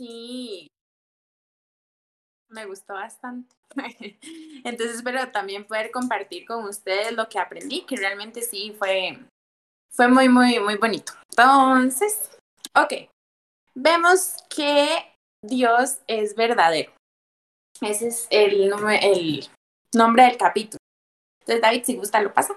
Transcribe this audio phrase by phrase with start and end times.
[0.00, 0.66] sí
[2.48, 3.54] me gustó bastante.
[4.64, 9.18] Entonces espero también poder compartir con ustedes lo que aprendí, que realmente sí fue,
[9.92, 11.12] fue muy, muy, muy bonito.
[11.30, 12.30] Entonces,
[12.74, 13.10] ok,
[13.74, 16.92] vemos que Dios es verdadero.
[17.82, 18.72] Ese es el,
[19.02, 19.50] el
[19.94, 20.78] nombre del capítulo.
[21.42, 22.56] Entonces, David, si gusta, lo pasa.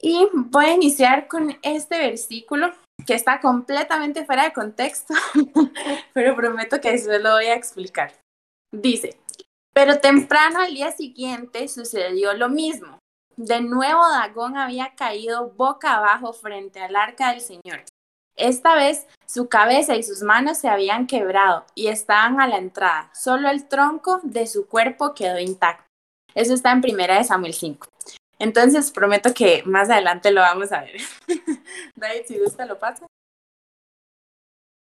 [0.00, 2.72] Y voy a iniciar con este versículo
[3.06, 5.14] que está completamente fuera de contexto,
[6.12, 8.12] pero prometo que eso lo voy a explicar.
[8.72, 9.18] Dice,
[9.72, 12.98] pero temprano al día siguiente sucedió lo mismo.
[13.36, 17.84] De nuevo Dagón había caído boca abajo frente al arca del Señor.
[18.36, 23.10] Esta vez su cabeza y sus manos se habían quebrado y estaban a la entrada.
[23.14, 25.84] Solo el tronco de su cuerpo quedó intacto.
[26.34, 27.86] Eso está en primera de Samuel 5.
[28.38, 31.00] Entonces prometo que más adelante lo vamos a ver.
[31.94, 33.06] David, si gusta, lo paso.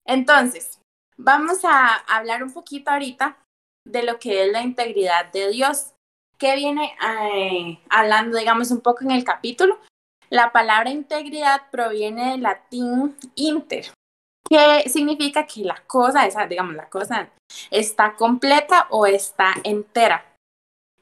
[0.06, 0.80] Entonces,
[1.18, 3.38] vamos a hablar un poquito ahorita
[3.86, 5.94] de lo que es la integridad de Dios,
[6.38, 6.96] que viene
[7.34, 9.80] eh, hablando, digamos, un poco en el capítulo.
[10.30, 13.92] La palabra integridad proviene del latín inter,
[14.48, 17.30] que significa que la cosa, esa, digamos, la cosa
[17.72, 20.29] está completa o está entera.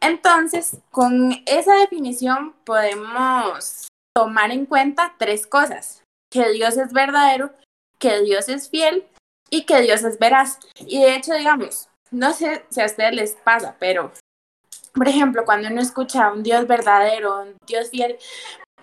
[0.02, 7.54] Entonces, con esa definición podemos tomar en cuenta tres cosas, que Dios es verdadero,
[8.00, 9.06] que Dios es fiel
[9.50, 10.60] y que Dios es veraz.
[10.80, 14.12] Y de hecho, digamos, no sé si a ustedes les pasa, pero,
[14.94, 18.18] por ejemplo, cuando uno escucha a un Dios verdadero, un Dios fiel,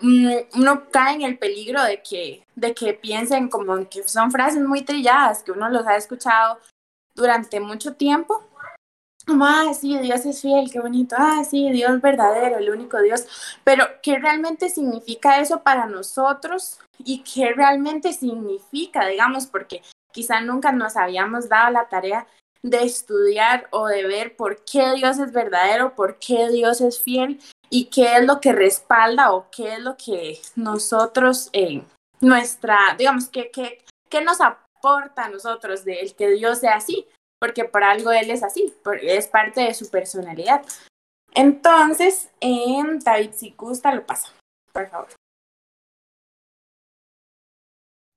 [0.01, 4.61] mm, uno cae en el peligro de que, de que piensen como que son frases
[4.61, 6.59] muy trilladas, que uno los ha escuchado
[7.15, 8.43] durante mucho tiempo
[9.25, 13.25] como, ah, sí, Dios es fiel, qué bonito, ah, sí, Dios verdadero, el único Dios,
[13.63, 16.79] pero ¿qué realmente significa eso para nosotros?
[16.99, 22.27] ¿Y qué realmente significa, digamos, porque quizá nunca nos habíamos dado la tarea
[22.61, 27.39] de estudiar o de ver por qué Dios es verdadero, por qué Dios es fiel
[27.69, 31.83] y qué es lo que respalda o qué es lo que nosotros, eh,
[32.21, 37.07] nuestra, digamos, qué, qué, qué nos aporta a nosotros de el que Dios sea así
[37.39, 40.65] porque por algo él es así, es parte de su personalidad.
[41.33, 43.55] Entonces, en David, si
[43.93, 44.33] lo pasa,
[44.71, 45.09] por favor.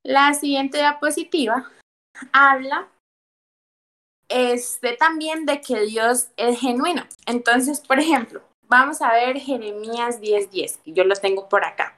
[0.04, 1.70] La siguiente diapositiva
[2.32, 2.88] habla
[4.28, 7.06] este, también de que Dios es genuino.
[7.26, 11.96] Entonces, por ejemplo, vamos a ver Jeremías 10:10, que yo lo tengo por acá.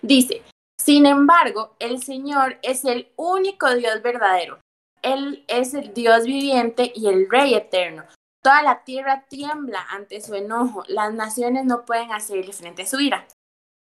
[0.00, 0.42] Dice,
[0.80, 4.60] sin embargo, el Señor es el único Dios verdadero,
[5.06, 8.04] él es el Dios viviente y el Rey eterno.
[8.42, 10.82] Toda la tierra tiembla ante su enojo.
[10.88, 13.26] Las naciones no pueden hacerle frente a su ira.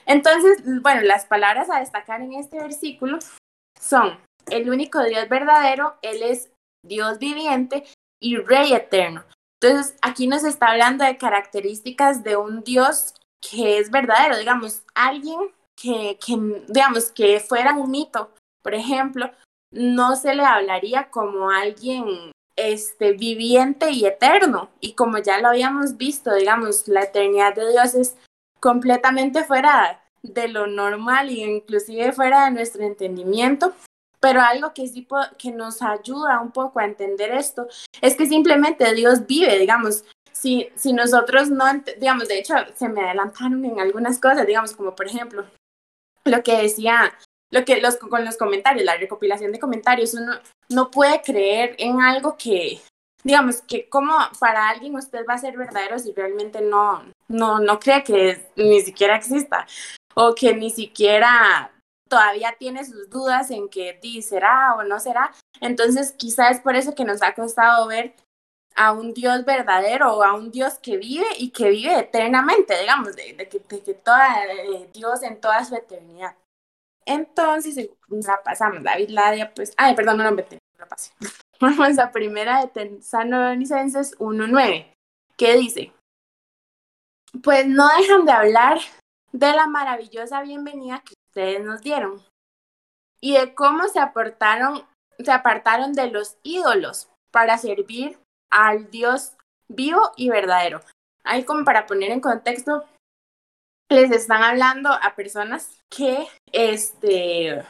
[0.05, 3.17] Entonces, bueno, las palabras a destacar en este versículo
[3.79, 4.19] son
[4.51, 6.51] el único Dios verdadero, Él es
[6.85, 7.83] Dios viviente
[8.21, 9.23] y Rey eterno.
[9.59, 15.39] Entonces, aquí nos está hablando de características de un Dios que es verdadero, digamos, alguien
[15.75, 16.37] que, que
[16.67, 18.31] digamos, que fuera un mito,
[18.63, 19.31] por ejemplo,
[19.71, 24.69] no se le hablaría como alguien este, viviente y eterno.
[24.79, 28.15] Y como ya lo habíamos visto, digamos, la eternidad de Dios es
[28.59, 33.73] completamente fuera de lo normal e inclusive fuera de nuestro entendimiento.
[34.19, 37.67] Pero algo que sí que nos ayuda un poco a entender esto
[38.01, 41.65] es que simplemente Dios vive, digamos, si, si nosotros no,
[41.99, 45.45] digamos, de hecho se me adelantaron en algunas cosas, digamos, como por ejemplo
[46.25, 47.13] lo que decía
[47.55, 50.33] lo que los, con los comentarios, la recopilación de comentarios, uno
[50.69, 52.81] no puede creer en algo que,
[53.23, 57.79] digamos, que como para alguien usted va a ser verdadero si realmente no, no, no
[57.79, 59.65] cree que ni siquiera exista
[60.15, 61.71] o que ni siquiera
[62.09, 65.31] todavía tiene sus dudas en que di, será o no será.
[65.61, 68.15] Entonces, quizá es por eso que nos ha costado ver
[68.75, 73.15] a un Dios verdadero o a un Dios que vive y que vive eternamente, digamos,
[73.15, 74.27] de, que, de que toda,
[74.91, 76.35] Dios en toda su eternidad.
[77.05, 80.37] Entonces, la pasamos, David Ladia, pues, ay, perdón, no, no,
[80.77, 81.11] la pasé.
[81.61, 84.91] Vamos a primera de Tesalonicenses 1.9,
[85.37, 85.93] ¿Qué dice,
[87.43, 88.79] pues no dejan de hablar
[89.31, 92.23] de la maravillosa bienvenida que ustedes nos dieron
[93.21, 94.83] y de cómo se aportaron,
[95.19, 98.17] se apartaron de los ídolos para servir
[98.49, 99.33] al Dios
[99.67, 100.81] vivo y verdadero.
[101.23, 102.85] Ahí como para poner en contexto,
[103.89, 107.63] les están hablando a personas que, este,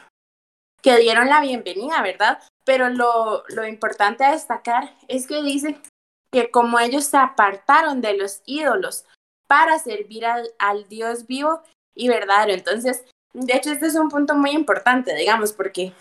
[0.82, 2.42] que dieron la bienvenida, ¿verdad?
[2.64, 5.80] Pero lo, lo importante a destacar es que dice
[6.32, 9.04] que como ellos se apartaron de los ídolos
[9.46, 11.62] para servir al, al Dios vivo
[11.94, 12.52] y verdadero.
[12.52, 15.92] Entonces, de hecho, este es un punto muy importante, digamos, porque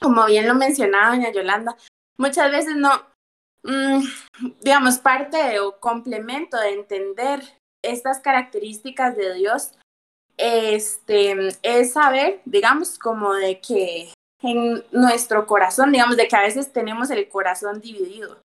[0.00, 1.76] como bien lo mencionaba doña Yolanda,
[2.18, 2.90] muchas veces no,
[3.62, 4.02] mm,
[4.60, 7.42] digamos, parte o complemento de entender
[7.86, 9.72] estas características de Dios,
[10.36, 14.12] este, es saber, digamos, como de que
[14.42, 18.38] en nuestro corazón, digamos, de que a veces tenemos el corazón dividido.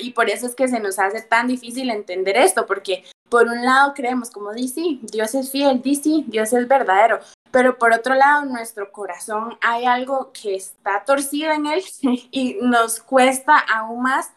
[0.00, 3.64] y por eso es que se nos hace tan difícil entender esto, porque por un
[3.64, 7.20] lado creemos como dice, Dios es fiel, dice, Dios es verdadero,
[7.50, 11.82] pero por otro lado, en nuestro corazón hay algo que está torcido en él
[12.30, 14.30] y nos cuesta aún más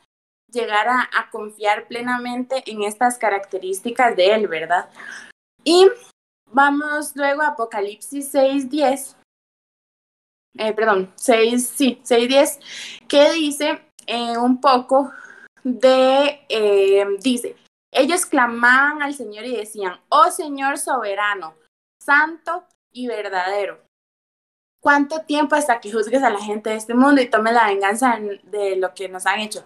[0.52, 4.90] llegar a, confiar plenamente en estas características de él, ¿verdad?
[5.64, 5.88] Y
[6.52, 9.16] vamos luego a Apocalipsis 6.10,
[10.58, 15.12] eh, perdón, 6, sí, 6.10, que dice eh, un poco
[15.64, 17.56] de, eh, dice,
[17.92, 21.56] ellos clamaban al Señor y decían, oh Señor soberano,
[22.02, 23.82] santo y verdadero.
[24.82, 28.18] ¿Cuánto tiempo hasta que juzgues a la gente de este mundo y tomes la venganza
[28.44, 29.66] de lo que nos han hecho?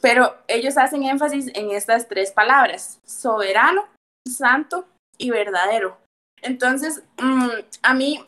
[0.00, 3.86] Pero ellos hacen énfasis en estas tres palabras, soberano,
[4.28, 4.86] santo
[5.16, 5.98] y verdadero.
[6.42, 7.48] Entonces, mm,
[7.82, 8.24] a mí,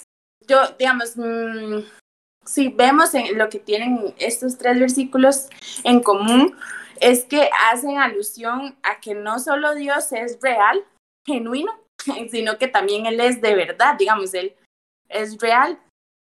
[0.46, 1.84] yo, digamos, mm,
[2.44, 5.48] si vemos en lo que tienen estos tres versículos
[5.84, 6.56] en común,
[7.00, 10.84] es que hacen alusión a que no solo Dios es real,
[11.26, 11.72] genuino,
[12.30, 14.54] sino que también Él es de verdad, digamos, Él
[15.08, 15.78] es real.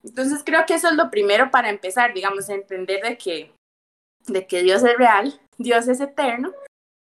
[0.04, 3.52] Entonces creo que eso es lo primero para empezar, digamos, entender de que
[4.28, 6.52] de que Dios es real, Dios es eterno,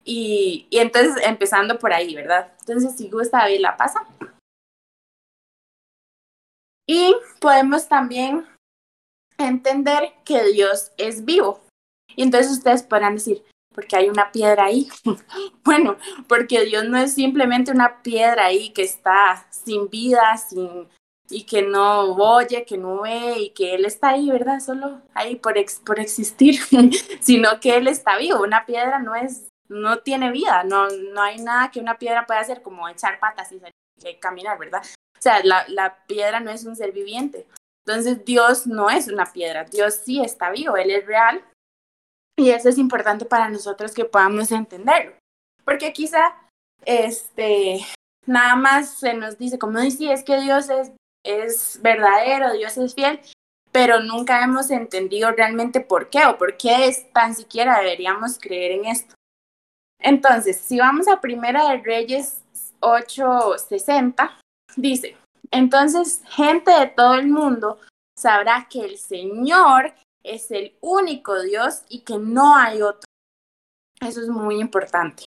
[0.03, 2.53] y, y entonces empezando por ahí, ¿verdad?
[2.59, 4.05] Entonces, si gusta, David la pasa.
[6.87, 8.45] Y podemos también
[9.37, 11.61] entender que Dios es vivo.
[12.15, 14.87] Y entonces ustedes podrán decir, porque hay una piedra ahí.
[15.63, 15.97] bueno,
[16.27, 20.87] porque Dios no es simplemente una piedra ahí que está sin vida, sin
[21.29, 24.59] y que no oye, que no ve y que Él está ahí, ¿verdad?
[24.59, 25.55] Solo ahí por,
[25.85, 26.59] por existir,
[27.21, 28.41] sino que Él está vivo.
[28.41, 32.39] Una piedra no es, no tiene vida, no, no hay nada que una piedra pueda
[32.39, 33.61] hacer como echar patas y,
[34.19, 34.83] caminar, ¿verdad?
[35.17, 37.47] O sea, la, la piedra no es un ser viviente.
[37.85, 41.43] Entonces Dios no es una piedra, Dios sí está vivo, Él es real.
[42.37, 45.13] Y eso es importante para nosotros que podamos entenderlo.
[45.63, 46.35] Porque quizá,
[46.83, 47.79] este,
[48.25, 50.91] nada más se nos dice, como dice, es que Dios es
[51.25, 53.19] es verdadero, Dios es fiel,
[53.71, 58.71] pero nunca hemos entendido realmente por qué o por qué es tan siquiera deberíamos creer
[58.71, 59.15] en esto.
[59.99, 62.41] Entonces, si vamos a Primera de Reyes
[62.79, 64.37] 8:60,
[64.77, 65.17] dice,
[65.51, 67.79] entonces gente de todo el mundo
[68.17, 69.93] sabrá que el Señor
[70.23, 73.09] es el único Dios y que no hay otro.
[73.99, 75.25] Eso es muy importante.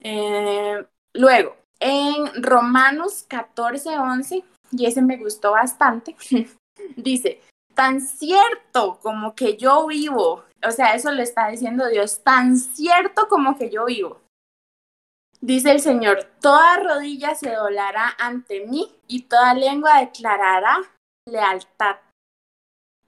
[0.00, 0.84] Eh,
[1.14, 6.16] luego, en Romanos 14:11 y ese me gustó bastante,
[6.96, 7.40] dice,
[7.74, 13.28] tan cierto como que yo vivo, o sea, eso le está diciendo Dios, tan cierto
[13.28, 14.20] como que yo vivo.
[15.40, 20.78] Dice el Señor, toda rodilla se doblará ante mí y toda lengua declarará
[21.28, 21.98] lealtad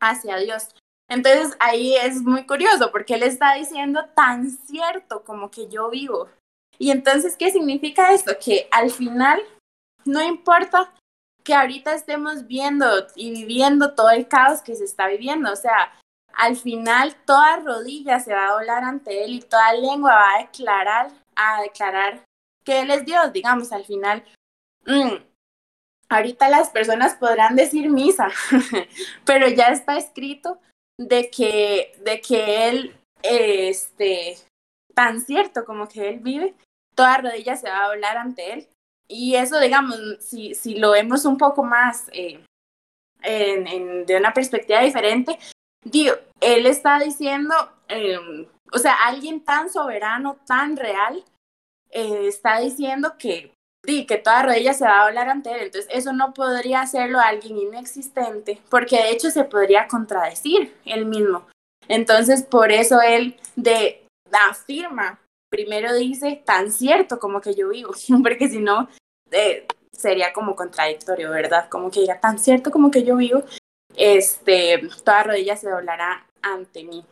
[0.01, 0.69] hacia Dios.
[1.09, 6.29] Entonces ahí es muy curioso porque él está diciendo tan cierto como que yo vivo.
[6.79, 8.33] Y entonces, ¿qué significa esto?
[8.43, 9.43] Que al final,
[10.05, 10.95] no importa
[11.51, 12.87] que ahorita estemos viendo
[13.17, 15.53] y viviendo todo el caos que se está viviendo.
[15.53, 15.93] O sea,
[16.33, 20.43] al final toda rodilla se va a doblar ante él y toda lengua va a
[20.43, 22.23] declarar, a declarar
[22.65, 24.23] que él es Dios, digamos, al final.
[24.87, 25.17] Mm,
[26.09, 28.29] ahorita las personas podrán decir misa,
[29.25, 30.61] pero ya está escrito
[31.01, 34.37] de que, de que él, este,
[34.95, 36.55] tan cierto como que él vive,
[36.95, 38.69] toda rodilla se va a doblar ante él.
[39.13, 42.45] Y eso, digamos, si, si lo vemos un poco más eh,
[43.23, 45.37] en, de una perspectiva diferente,
[45.85, 47.55] digo, él está diciendo,
[47.89, 51.25] em, o sea, alguien tan soberano, tan real,
[51.91, 53.53] eh, está diciendo que,
[53.85, 55.63] que toda rodilla se va a hablar ante él.
[55.63, 61.49] Entonces, eso no podría hacerlo alguien inexistente, porque de hecho se podría contradecir él mismo.
[61.89, 64.07] Entonces, por eso él de,
[64.49, 65.19] afirma
[65.51, 68.89] primero dice tan cierto como que yo vivo, porque si no,
[69.31, 71.69] eh, sería como contradictorio, ¿verdad?
[71.69, 73.43] Como que diga tan cierto como que yo vivo,
[73.97, 77.05] este, toda rodilla se doblará ante mí.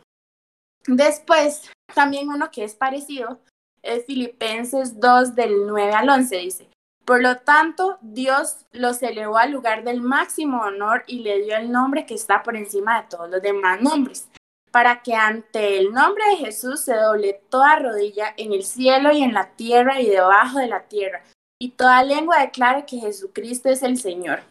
[0.87, 3.39] Después, también uno que es parecido
[3.81, 6.69] es Filipenses 2 del 9 al 11, dice,
[7.05, 11.71] por lo tanto, Dios los elevó al lugar del máximo honor y le dio el
[11.71, 14.29] nombre que está por encima de todos los demás nombres
[14.71, 19.23] para que ante el nombre de Jesús se doble toda rodilla en el cielo y
[19.23, 21.23] en la tierra y debajo de la tierra,
[21.61, 24.41] y toda lengua declare que Jesucristo es el Señor,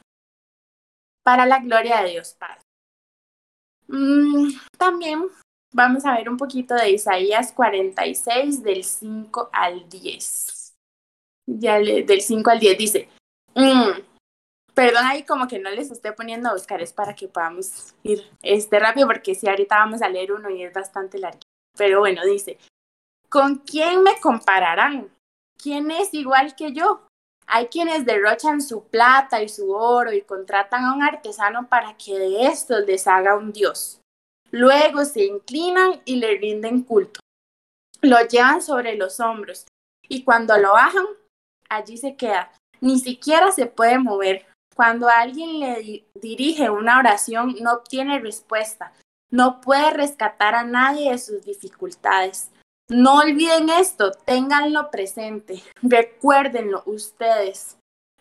[1.25, 2.61] para la gloria de Dios Padre.
[3.89, 5.27] Mm, también
[5.73, 10.75] vamos a ver un poquito de Isaías 46 del 5 al 10.
[11.47, 13.09] Ya del 5 al 10 dice,
[13.55, 14.03] mm,
[14.75, 18.23] perdón ahí como que no les estoy poniendo a buscar, es para que podamos ir
[18.43, 21.41] este rápido porque si ahorita vamos a leer uno y es bastante largo.
[21.77, 22.59] Pero bueno, dice,
[23.31, 25.11] ¿con quién me compararán?
[25.61, 27.09] ¿Quién es igual que yo?
[27.47, 32.19] Hay quienes derrochan su plata y su oro y contratan a un artesano para que
[32.19, 34.01] de estos les haga un dios.
[34.51, 37.21] Luego se inclinan y le rinden culto.
[38.03, 39.67] Lo llevan sobre los hombros
[40.09, 41.07] y cuando lo bajan,
[41.69, 42.53] allí se queda.
[42.81, 44.47] Ni siquiera se puede mover.
[44.77, 48.93] Cuando alguien le dirige una oración, no obtiene respuesta.
[49.31, 52.51] No puede rescatar a nadie de sus dificultades.
[52.91, 57.77] No olviden esto, ténganlo presente, recuérdenlo ustedes.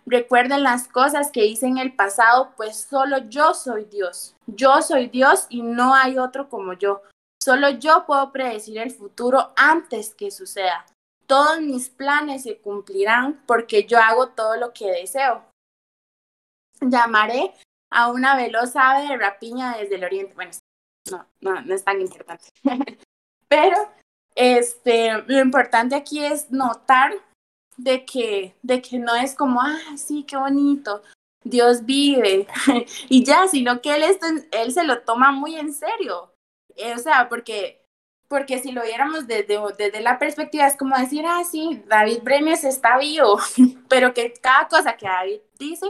[0.06, 4.36] Recuerden las cosas que hice en el pasado, pues solo yo soy Dios.
[4.46, 7.02] Yo soy Dios y no hay otro como yo.
[7.42, 10.86] Solo yo puedo predecir el futuro antes que suceda.
[11.28, 15.46] Todos mis planes se cumplirán porque yo hago todo lo que deseo.
[16.82, 17.54] Llamaré
[17.90, 20.34] a una veloz ave de rapiña desde el oriente.
[20.36, 20.52] Bueno,
[21.10, 22.50] no, no, no es tan importante.
[23.50, 23.78] Pero
[24.38, 27.12] este, lo importante aquí es notar
[27.76, 31.02] de que, de que no es como, ah, sí, qué bonito,
[31.44, 32.48] Dios vive,
[33.10, 34.04] y ya, sino que él,
[34.52, 36.32] él se lo toma muy en serio.
[36.76, 37.84] Eh, o sea, porque,
[38.28, 42.64] porque si lo viéramos desde, desde la perspectiva, es como decir, ah, sí, David Brenes
[42.64, 43.40] está vivo,
[43.90, 45.88] pero que cada cosa que David dice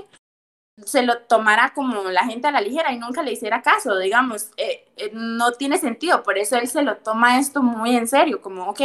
[0.85, 4.51] se lo tomara como la gente a la ligera y nunca le hiciera caso, digamos,
[4.57, 8.41] eh, eh, no tiene sentido, por eso él se lo toma esto muy en serio,
[8.41, 8.81] como, ok,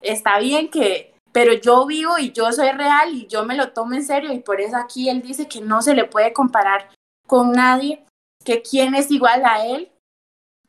[0.00, 3.94] está bien que, pero yo vivo y yo soy real y yo me lo tomo
[3.94, 6.88] en serio y por eso aquí él dice que no se le puede comparar
[7.26, 8.04] con nadie,
[8.44, 9.90] que quién es igual a él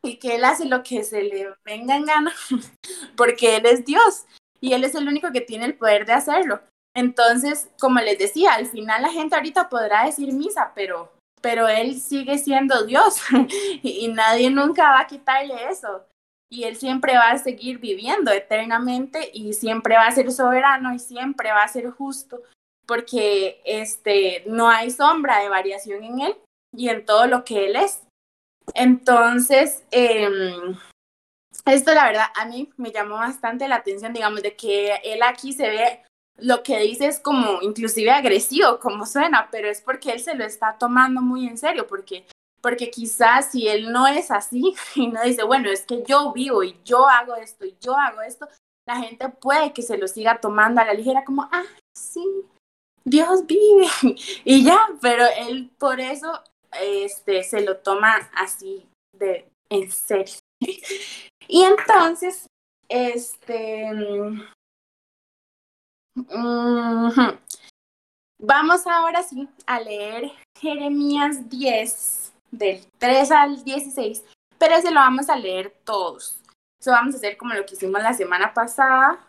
[0.03, 2.33] y que él hace lo que se le venga en gana,
[3.15, 4.25] porque él es Dios
[4.59, 6.59] y él es el único que tiene el poder de hacerlo.
[6.97, 11.13] Entonces, como les decía, al final la gente ahorita podrá decir misa, pero,
[11.43, 13.21] pero él sigue siendo Dios
[13.83, 16.07] y nadie nunca va a quitarle eso.
[16.49, 20.97] Y él siempre va a seguir viviendo eternamente y siempre va a ser soberano y
[20.97, 22.41] siempre va a ser justo
[22.87, 26.35] porque este, no hay sombra de variación en él
[26.75, 28.01] y en todo lo que él es.
[28.73, 30.75] Entonces, em,
[31.67, 35.53] esto la verdad a mí me llamó bastante la atención, digamos, de que él aquí
[35.53, 36.06] se ve
[36.37, 40.45] lo que dice es como inclusive agresivo, como suena, pero es porque él se lo
[40.45, 42.25] está tomando muy en serio, porque,
[42.61, 46.63] porque quizás si él no es así y no dice, bueno, es que yo vivo
[46.63, 48.47] y yo hago esto y yo hago esto,
[48.87, 51.65] la gente puede que se lo siga tomando a la ligera como, ah,
[51.97, 52.23] sí,
[53.03, 53.87] Dios vive
[54.45, 56.41] y ya, pero él por eso
[56.81, 60.35] este, se lo toma así de en serio.
[61.47, 62.47] y entonces,
[62.89, 63.91] este,
[68.39, 74.23] Vamos ahora sí a leer Jeremías 10, del 3 al 16,
[74.57, 76.39] pero ese lo vamos a leer todos.
[76.79, 79.27] Eso vamos a hacer como lo que hicimos la semana pasada,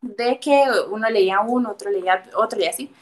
[0.00, 2.92] de que uno leía uno, otro leía otro y así.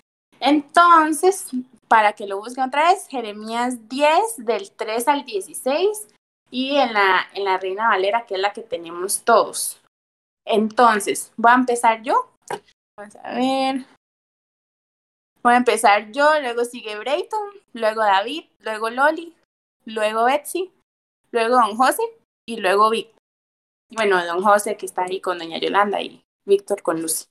[0.41, 1.49] Entonces,
[1.89, 6.09] para que lo busquen otra vez, Jeremías 10, del 3 al 16,
[6.51, 9.81] y en la, en la Reina Valera, que es la que tenemos todos.
[10.45, 12.31] Entonces, voy a empezar yo.
[12.99, 13.85] Vamos a ver.
[15.43, 19.37] Voy a empezar yo, luego sigue Brayton, luego David, luego Loli,
[19.85, 20.73] luego Betsy,
[21.31, 22.03] luego Don José
[22.49, 23.17] y luego Víctor.
[23.93, 27.27] Bueno, Don José que está ahí con Doña Yolanda y Víctor con Lucy.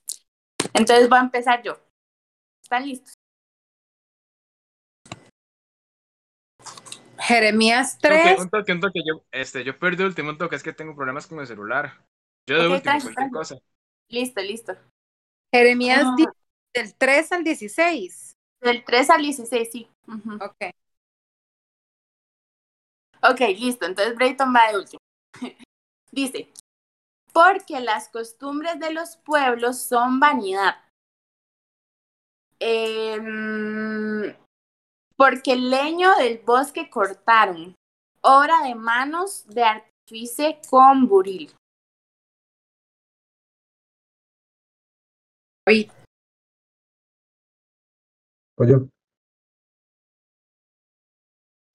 [0.72, 1.78] Entonces voy a empezar yo.
[2.62, 3.14] ¿Están listos?
[7.18, 8.38] Jeremías 3.
[8.40, 9.00] un toque, un toque.
[9.04, 12.04] Yo, este, yo perdí el último toque, es que tengo problemas con el celular.
[12.48, 13.58] Yo de último, cualquier cosa.
[14.08, 14.76] Listo, listo.
[15.52, 16.06] Jeremías
[16.74, 18.36] del 3 al 16.
[18.60, 19.88] Del 3 al 16, sí.
[20.40, 20.70] Ok.
[23.22, 23.86] Ok, listo.
[23.86, 24.98] Entonces Brayton va de último.
[26.12, 26.52] Dice,
[27.32, 30.76] porque las costumbres de los pueblos son vanidad.
[32.58, 34.34] Em,
[35.16, 37.74] porque el leño del bosque cortaron,
[38.22, 41.54] obra de manos de artífice con buril.
[45.66, 45.90] Oye.
[48.56, 48.88] Bueno,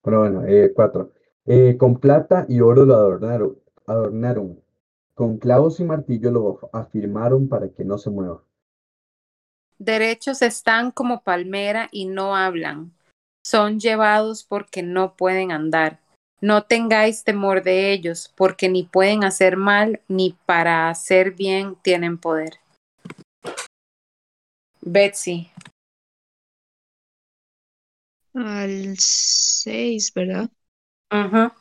[0.02, 1.12] bueno, eh, cuatro.
[1.46, 4.62] Eh, con plata y oro lo adornaron, adornaron.
[5.14, 8.42] Con clavos y martillo lo afirmaron para que no se mueva.
[9.78, 12.94] Derechos están como palmera y no hablan.
[13.44, 16.00] Son llevados porque no pueden andar.
[16.40, 22.18] No tengáis temor de ellos, porque ni pueden hacer mal, ni para hacer bien tienen
[22.18, 22.62] poder.
[24.82, 25.52] Betsy.
[28.34, 30.50] Al 6, ¿verdad?
[31.10, 31.56] Ajá.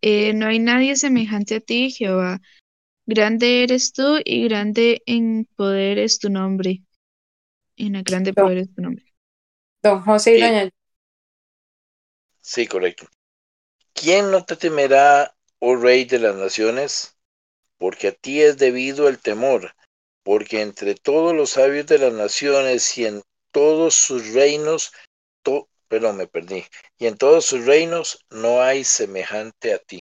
[0.00, 2.40] Eh, no hay nadie semejante a ti, Jehová.
[3.06, 6.82] Grande eres tú y grande en poder es tu nombre.
[7.76, 9.04] En el grande poder es tu nombre.
[9.82, 10.40] Don José y Sí.
[10.40, 10.70] doña
[12.40, 13.06] Sí, correcto.
[13.92, 17.18] ¿Quién no te temerá, oh Rey de las naciones?
[17.76, 19.74] Porque a ti es debido el temor,
[20.22, 23.22] porque entre todos los sabios de las naciones y en
[23.52, 24.92] todos sus reinos,
[25.42, 26.64] to- perdón, me perdí,
[26.98, 30.00] y en todos sus reinos no hay semejante a ti.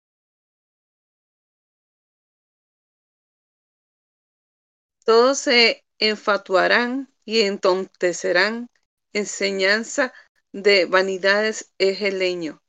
[5.05, 8.69] Todos se enfatuarán y entontecerán.
[9.13, 10.15] Enseñanza
[10.53, 12.63] de vanidades es el leño.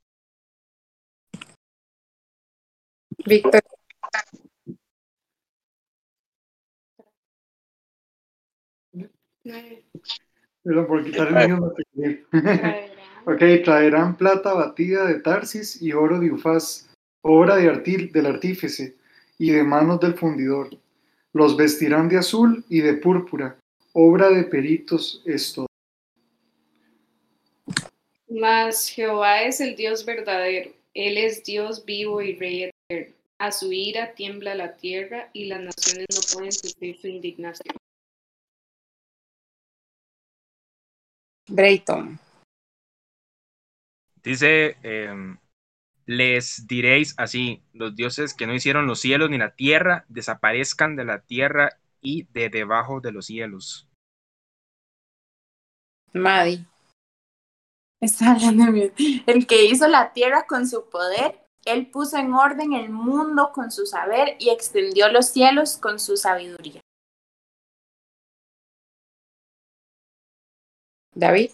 [3.26, 3.62] Víctor.
[9.44, 11.58] Perdón por quitar el mío.
[11.58, 12.26] no te quería.
[13.26, 16.90] ok, traerán plata batida de Tarsis y oro de Ufaz,
[17.22, 18.96] obra de artil, del artífice
[19.38, 20.70] y de manos del fundidor.
[21.34, 23.58] Los vestirán de azul y de púrpura,
[23.92, 25.68] obra de peritos es todo.
[28.30, 33.14] Mas Jehová es el Dios verdadero, Él es Dios vivo y Rey eterno.
[33.40, 37.76] A su ira tiembla la tierra y las naciones no pueden sufrir su indignación.
[41.48, 42.20] Brayton.
[44.24, 45.38] Dice, em,
[46.06, 51.06] les diréis así, los dioses que no hicieron los cielos ni la tierra, desaparezcan de
[51.06, 53.90] la tierra y de debajo de los cielos.
[56.14, 56.66] Maddie.
[58.00, 58.92] Está hablando mí.
[59.26, 63.72] El que hizo la tierra con su poder, él puso en orden el mundo con
[63.72, 66.82] su saber y extendió los cielos con su sabiduría.
[71.16, 71.52] David.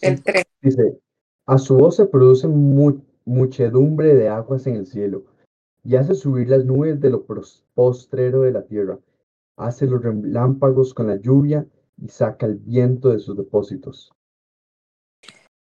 [0.00, 0.44] El 3.
[0.62, 0.98] Dice,
[1.46, 5.24] a su voz se produce mu- muchedumbre de aguas en el cielo,
[5.82, 7.24] y hace subir las nubes de lo
[7.74, 8.98] postrero de la tierra,
[9.56, 11.66] hace los relámpagos con la lluvia
[12.00, 14.12] y saca el viento de sus depósitos.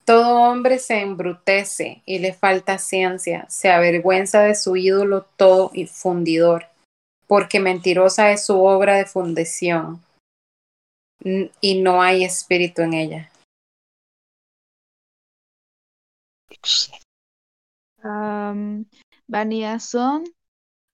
[0.05, 5.85] Todo hombre se embrutece y le falta ciencia, se avergüenza de su ídolo todo y
[5.85, 6.65] fundidor,
[7.27, 10.01] porque mentirosa es su obra de fundición
[11.21, 13.31] y no hay espíritu en ella.
[18.01, 18.85] Am,
[19.27, 20.23] vanidad son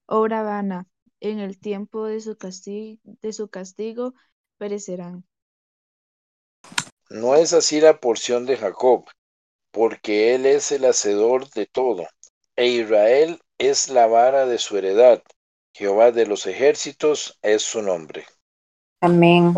[0.08, 0.88] obra vana.
[1.22, 4.14] En el tiempo de su castigo, de su castigo
[4.58, 5.26] perecerán.
[7.10, 9.06] No es así la porción de Jacob,
[9.72, 12.08] porque él es el hacedor de todo,
[12.56, 15.24] e Israel es la vara de su heredad.
[15.74, 18.26] Jehová de los ejércitos es su nombre.
[19.02, 19.54] Amén.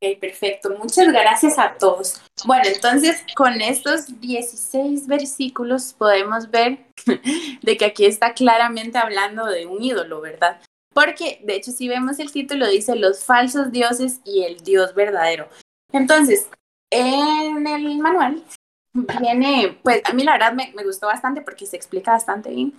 [0.00, 0.70] Ok, perfecto.
[0.78, 2.20] Muchas gracias a todos.
[2.44, 6.78] Bueno, entonces con estos 16 versículos podemos ver
[7.62, 10.60] de que aquí está claramente hablando de un ídolo, ¿verdad?
[10.94, 15.48] Porque de hecho si vemos el título dice los falsos dioses y el Dios verdadero.
[15.92, 16.48] Entonces,
[16.92, 18.44] en el manual
[19.20, 22.72] viene, pues a mí la verdad me, me gustó bastante porque se explica bastante bien.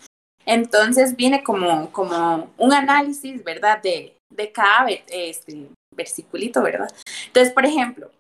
[0.46, 3.82] Entonces viene como, como un análisis, ¿verdad?
[3.82, 6.90] De, de cada este, versiculito, ¿verdad?
[7.28, 8.12] Entonces, por ejemplo,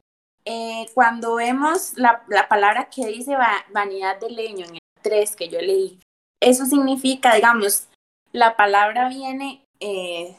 [0.45, 5.35] eh, cuando vemos la, la palabra que dice va- vanidad de leño en el 3
[5.35, 5.99] que yo leí,
[6.41, 7.87] eso significa, digamos,
[8.31, 10.35] la palabra viene eh,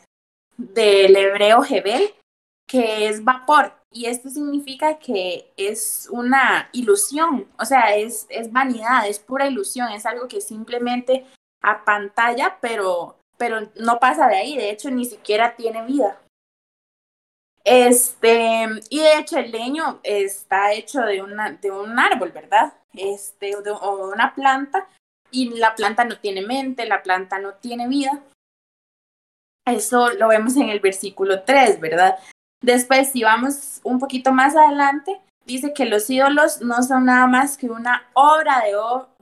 [0.56, 2.14] del hebreo Hebel,
[2.68, 9.08] que es vapor, y esto significa que es una ilusión, o sea, es, es vanidad,
[9.08, 11.26] es pura ilusión, es algo que simplemente
[11.62, 16.20] apantalla, pero, pero no pasa de ahí, de hecho ni siquiera tiene vida.
[17.64, 22.74] Este, y de hecho el leño está hecho de, una, de un árbol, ¿verdad?
[22.92, 24.86] Este, o de una planta,
[25.30, 28.22] y la planta no tiene mente, la planta no tiene vida.
[29.66, 32.18] Eso lo vemos en el versículo 3, ¿verdad?
[32.62, 37.56] Después, si vamos un poquito más adelante, dice que los ídolos no son nada más
[37.56, 38.74] que una obra de,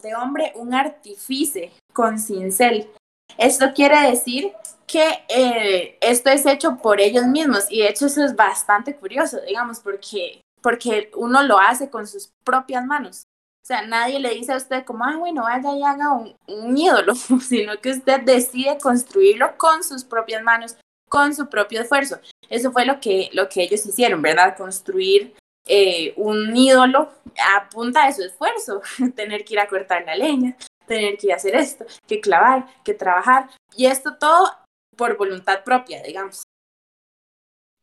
[0.02, 2.90] de hombre, un artífice con cincel.
[3.38, 4.52] Esto quiere decir
[4.86, 9.40] que eh, esto es hecho por ellos mismos y de hecho eso es bastante curioso,
[9.46, 13.22] digamos, porque, porque uno lo hace con sus propias manos.
[13.62, 17.14] O sea, nadie le dice a usted como, ah, bueno, vaya y haga un, ídolo,
[17.46, 20.76] sino que usted decide construirlo con sus propias manos,
[21.08, 22.18] con su propio esfuerzo.
[22.48, 24.56] Eso fue lo que, lo que ellos hicieron, ¿verdad?
[24.56, 25.34] Construir
[25.66, 27.12] eh, un ídolo
[27.54, 28.80] a punta de su esfuerzo,
[29.14, 30.56] tener que ir a cortar la leña,
[30.88, 34.48] tener que hacer esto, que clavar, que trabajar, y esto todo
[34.96, 36.42] por voluntad propia, digamos.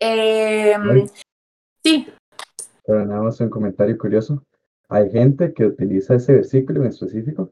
[0.02, 0.76] Eh,
[1.84, 2.08] sí.
[2.86, 4.44] Pero nada más un comentario curioso.
[4.90, 7.52] Hay gente que utiliza ese versículo en específico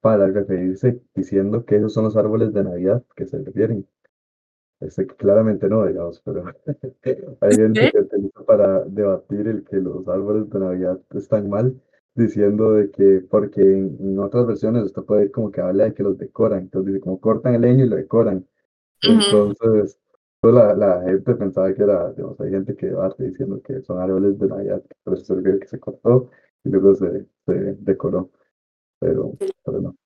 [0.00, 3.86] para referirse diciendo que esos son los árboles de Navidad que se refieren.
[4.80, 6.44] Este, claramente no, digamos, pero
[7.40, 11.80] hay gente que utiliza para debatir el que los árboles de Navidad están mal,
[12.14, 16.18] diciendo de que, porque en, otras versiones esto puede como que habla de que los
[16.18, 18.46] decoran, entonces dice como cortan el leño y lo decoran.
[19.02, 19.98] Entonces,
[20.40, 24.00] pues, la, la, gente pensaba que era, digamos, hay gente que debate diciendo que son
[24.00, 26.30] árboles de Navidad, por eso se que se cortó
[26.64, 28.30] y luego se, se decoró,
[29.00, 29.32] pero,
[29.64, 29.96] pero no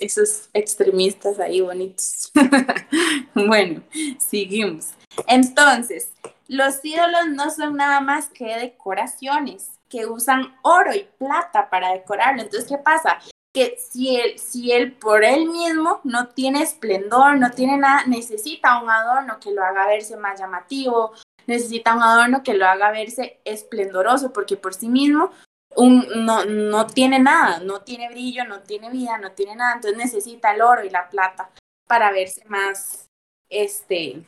[0.00, 2.32] esos extremistas ahí bonitos.
[3.34, 3.82] bueno,
[4.18, 4.90] seguimos.
[5.26, 6.10] Entonces,
[6.48, 12.42] los ídolos no son nada más que decoraciones, que usan oro y plata para decorarlo.
[12.42, 13.18] Entonces, ¿qué pasa?
[13.52, 18.80] Que si él, si él por él mismo no tiene esplendor, no tiene nada, necesita
[18.80, 21.12] un adorno que lo haga verse más llamativo,
[21.46, 25.32] necesita un adorno que lo haga verse esplendoroso, porque por sí mismo
[25.76, 29.98] un, no, no tiene nada, no tiene brillo, no tiene vida, no tiene nada, entonces
[29.98, 31.50] necesita el oro y la plata
[31.88, 33.08] para verse más
[33.48, 34.22] este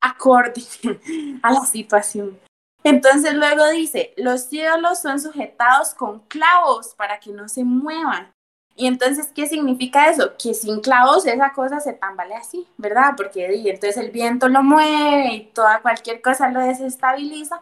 [0.00, 0.62] acorde
[1.42, 2.38] a la situación.
[2.86, 8.32] Entonces luego dice, los ídolos son sujetados con clavos para que no se muevan.
[8.76, 10.36] Y entonces, ¿qué significa eso?
[10.38, 13.14] Que sin clavos esa cosa se tambalea así, ¿verdad?
[13.16, 17.60] Porque entonces el viento lo mueve y toda cualquier cosa lo desestabiliza.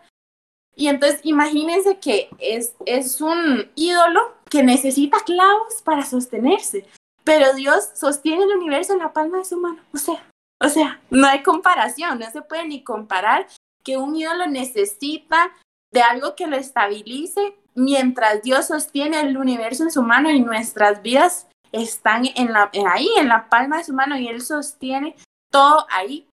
[0.76, 6.84] Y entonces imagínense que es, es un ídolo que necesita clavos para sostenerse,
[7.22, 9.80] pero Dios sostiene el universo en la palma de su mano.
[9.94, 10.22] O sea,
[10.60, 13.46] o sea, no hay comparación, no se puede ni comparar
[13.85, 15.53] que un ídolo necesita
[15.92, 21.03] de algo que lo estabilice mientras Dios sostiene el universo en su mano y nuestras
[21.03, 25.16] vidas están en la, ahí, en la palma de su mano y Él sostiene
[25.51, 26.29] todo ahí,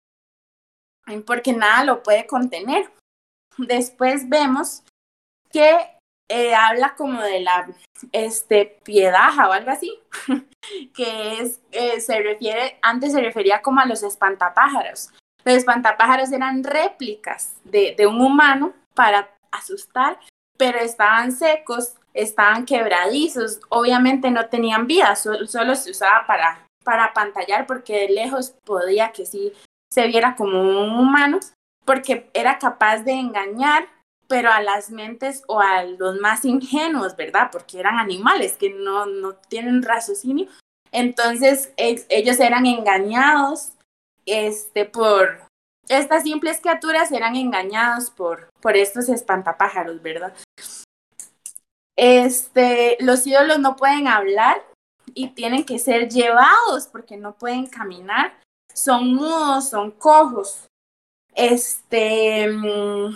[1.26, 2.92] porque nada lo puede contener.
[3.58, 4.84] Después vemos
[5.52, 5.78] que
[6.30, 7.68] eh, habla como de la
[8.12, 10.00] este, piedaja o algo así,
[10.96, 15.10] que eh, se refiere, antes se refería como a los espantapájaros.
[15.43, 20.19] Los espantapájaros eran réplicas de, un humano para asustar,
[20.58, 27.13] pero estaban secos, estaban quebradizos, obviamente no tenían vida, solo, solo se usaba para, para
[27.13, 29.54] pantallar porque de lejos podía que sí
[29.91, 31.39] se viera como un humano,
[31.86, 33.88] porque era capaz de engañar,
[34.27, 37.49] pero a las mentes o a los más ingenuos, ¿verdad?
[37.51, 40.47] Porque eran animales que no, no tienen raciocinio.
[40.93, 43.73] Entonces ellos eran engañados
[44.32, 45.41] este, por
[45.88, 50.34] estas simples criaturas, eran engañados por, por estos espantapájaros, ¿verdad?
[51.98, 54.63] Este, los ídolos no pueden hablar
[55.13, 58.39] y tienen que ser llevados porque no pueden caminar.
[58.74, 60.67] Son mudos, son cojos.
[61.36, 63.13] Este, mm,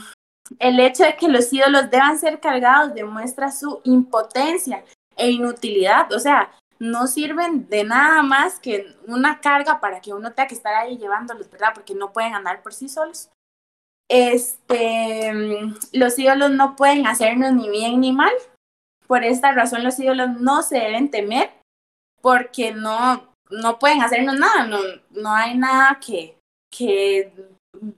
[0.60, 4.84] el hecho de que los ídolos deban ser cargados demuestra su impotencia
[5.16, 6.52] e inutilidad, o sea,
[6.86, 10.98] no sirven de nada más que una carga para que uno tenga que estar ahí
[10.98, 11.74] llevándolos, ¿verdad?
[11.74, 13.30] Porque no pueden andar por sí solos.
[14.08, 18.34] Este, mm, los ídolos no pueden hacernos ni bien ni mal.
[19.08, 21.52] Por esta razón los ídolos no se deben temer
[22.22, 24.80] porque no, no pueden hacernos nada, no,
[25.12, 26.38] no hay nada que,
[26.72, 27.32] que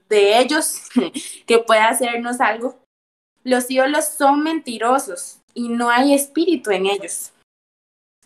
[0.08, 0.82] de ellos
[1.46, 2.78] que pueda hacernos algo.
[3.44, 7.32] Los ídolos son mentirosos y no hay espíritu en ellos.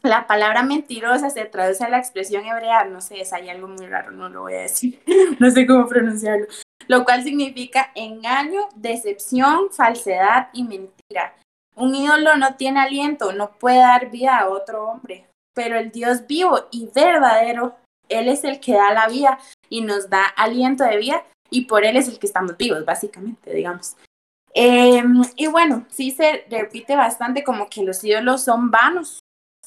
[0.02, 3.86] La palabra mentirosa se traduce a la expresión hebrea, no sé, es hay algo muy
[3.86, 5.00] raro, no lo voy a decir,
[5.38, 6.46] no sé cómo pronunciarlo,
[6.88, 11.36] lo cual significa engaño, decepción, falsedad y mentira.
[11.76, 16.26] Un ídolo no tiene aliento, no puede dar vida a otro hombre, pero el Dios
[16.26, 17.76] vivo y verdadero,
[18.08, 19.38] Él es el que da la vida
[19.68, 23.52] y nos da aliento de vida y por él es el que estamos vivos, básicamente,
[23.52, 23.96] digamos.
[24.54, 29.20] Em, y bueno, sí se repite bastante como que los ídolos son vanos,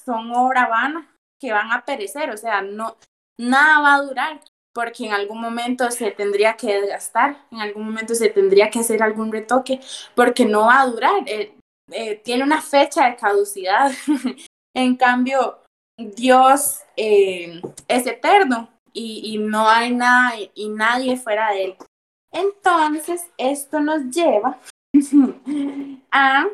[0.06, 2.98] son obra vana, que van a perecer, o sea, no,
[3.38, 4.42] nada va a durar,
[4.74, 9.02] porque en algún momento se tendría que desgastar, en algún momento se tendría que hacer
[9.02, 9.80] algún retoque,
[10.16, 11.56] porque no va a durar, eh,
[11.92, 13.92] eh, tiene una fecha de caducidad.
[14.76, 15.60] en cambio,
[15.98, 21.76] Dios eh, es eterno, y, no hay nada y nadie fuera de él.
[22.32, 24.58] Entonces, esto nos lleva
[26.12, 26.46] a,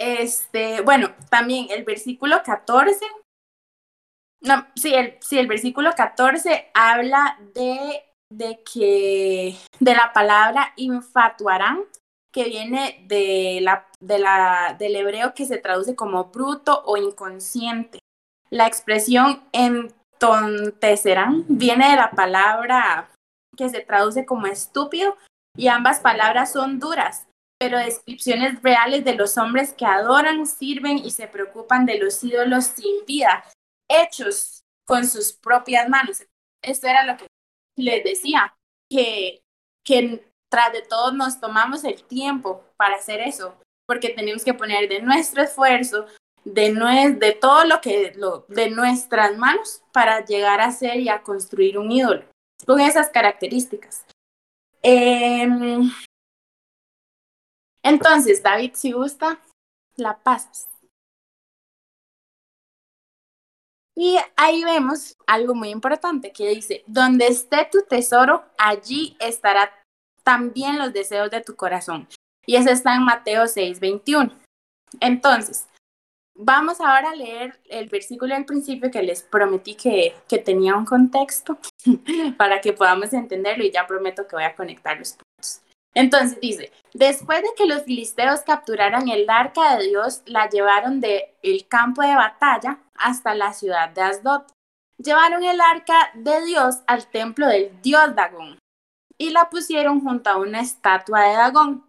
[0.00, 3.04] este, bueno, también el versículo 14,
[4.40, 11.84] no, sí, el, sí, el versículo 14 habla de, de que, de la palabra infatuarán,
[12.32, 17.98] que viene de la, de la, del hebreo que se traduce como bruto o inconsciente.
[18.48, 23.10] La expresión entontecerán viene de la palabra
[23.54, 25.16] que se traduce como estúpido
[25.56, 27.26] y ambas palabras son duras,
[27.60, 32.64] pero descripciones reales de los hombres que adoran, sirven y se preocupan de los ídolos
[32.64, 33.44] sin vida,
[33.86, 36.22] hechos con sus propias manos.
[36.62, 37.26] Esto era lo que
[37.76, 38.56] les decía,
[38.90, 39.42] que,
[39.84, 43.54] que tras de todo nos tomamos el tiempo para hacer eso,
[43.86, 46.06] porque tenemos que poner de nuestro esfuerzo,
[46.44, 46.72] de,
[47.18, 51.76] de todo lo que, lo, de nuestras manos para llegar a ser y a construir
[51.76, 52.24] un ídolo
[52.66, 54.06] con esas características.
[54.82, 55.90] Em,
[57.82, 59.40] entonces, David, si gusta,
[59.96, 60.68] la pasas.
[63.96, 69.70] Y ahí vemos algo muy importante que dice, donde esté tu tesoro, allí estará
[70.22, 72.08] también los deseos de tu corazón.
[72.46, 74.32] Y eso está en Mateo 6, 21.
[75.00, 75.68] Entonces,
[76.34, 80.86] vamos ahora a leer el versículo del principio que les prometí que, que tenía un
[80.86, 81.58] contexto
[82.38, 85.16] para que podamos entenderlo y ya prometo que voy a conectar los.
[85.94, 91.22] Entonces dice, después de que los filisteos capturaran el arca de Dios, la llevaron del
[91.42, 94.42] el campo de batalla hasta la ciudad de Asdod.
[94.98, 98.58] Llevaron el arca de Dios al templo del dios Dagón
[99.18, 101.84] y la pusieron junto a una estatua de Dagón.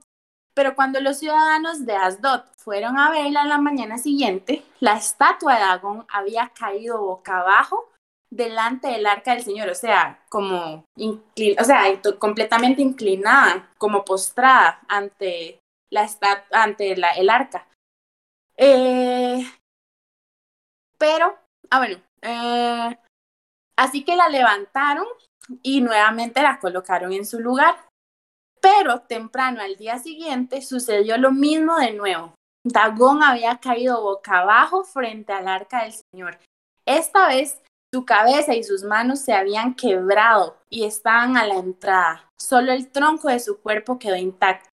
[0.53, 5.61] Pero cuando los ciudadanos de Asdod fueron a verla la mañana siguiente, la estatua de
[5.61, 7.90] Dagón había caído boca abajo
[8.32, 15.60] delante del arca del Señor, o sea, como o sea, completamente inclinada, como postrada ante
[15.91, 16.10] la
[16.52, 17.67] ante el arca.
[18.58, 19.44] Eh,
[20.98, 21.38] pero,
[21.70, 22.98] ah, bueno, eh,
[23.78, 25.08] así que la levantaron
[25.62, 27.76] y nuevamente la colocaron en su lugar.
[28.62, 32.36] Pero temprano al día siguiente sucedió lo mismo de nuevo.
[32.63, 36.38] Dagón había caído boca abajo frente al arca del Señor.
[36.86, 37.60] Esta vez
[37.93, 42.30] su cabeza y sus manos se habían quebrado y estaban a la entrada.
[42.39, 44.69] Solo el tronco de su cuerpo quedó intacto.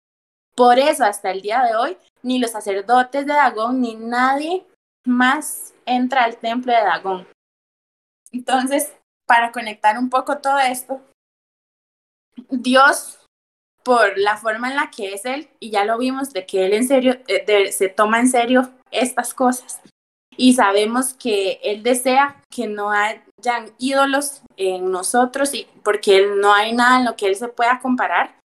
[0.55, 4.67] Por eso hasta el día de hoy, ni los sacerdotes de Dagón ni nadie
[5.05, 7.29] más entra al templo de Dagón.
[8.33, 8.93] Entonces,
[9.27, 11.01] para conectar un poco todo esto,
[12.51, 13.25] Dios,
[13.85, 16.73] por la forma en la que es Él, y ya lo vimos de que Él
[16.73, 19.81] en serio, eh, se toma en serio estas cosas,
[20.39, 26.73] y sabemos que Él desea que no hayan ídolos en nosotros y porque no hay
[26.73, 28.39] nada en lo que Él se pueda comparar.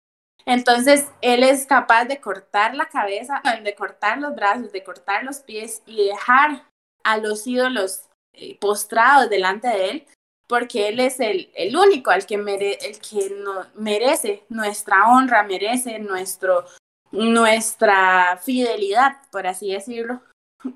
[0.46, 5.40] Entonces, Él es capaz de cortar la cabeza, de cortar los brazos, de cortar los
[5.42, 6.64] pies y dejar
[7.04, 10.08] a los ídolos eh, postrados delante de Él,
[10.48, 16.00] porque Él es el, el único al que, el que no, merece nuestra honra, merece
[16.00, 16.66] nuestro,
[17.12, 20.24] nuestra fidelidad, por así decirlo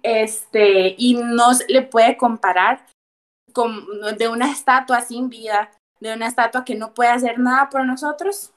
[0.03, 2.85] este, y no le puede comparar
[3.53, 3.85] con,
[4.17, 8.53] de una estatua sin vida, de una estatua que no puede hacer nada por nosotros,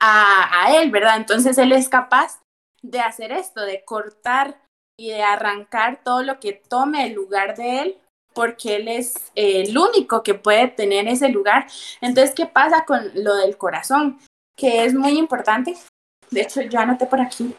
[0.00, 1.16] a, él, ¿verdad?
[1.16, 2.40] Entonces él es capaz
[2.82, 4.60] de hacer esto, de cortar
[4.98, 7.98] y de arrancar todo lo que tome el lugar de él,
[8.34, 11.66] porque él es el único que puede tener ese lugar.
[12.00, 14.18] Entonces, ¿qué pasa con lo del corazón?
[14.56, 15.74] Que es muy importante.
[16.30, 17.54] De hecho, yo anoté por aquí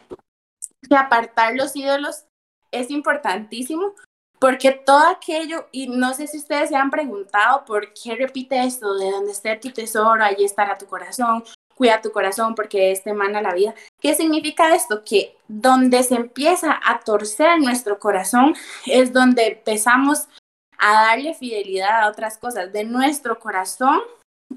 [0.88, 2.24] que apartar los ídolos
[2.70, 3.94] es importantísimo
[4.38, 8.94] porque todo aquello, y no sé si ustedes se han preguntado por qué repite esto,
[8.94, 11.42] de donde esté tu tesoro, allí estará tu corazón,
[11.74, 13.74] cuida tu corazón porque este emana la vida.
[14.00, 15.02] ¿Qué significa esto?
[15.04, 18.54] Que donde se empieza a torcer nuestro corazón
[18.86, 20.28] es donde empezamos
[20.78, 22.72] a darle fidelidad a otras cosas.
[22.72, 24.00] De nuestro corazón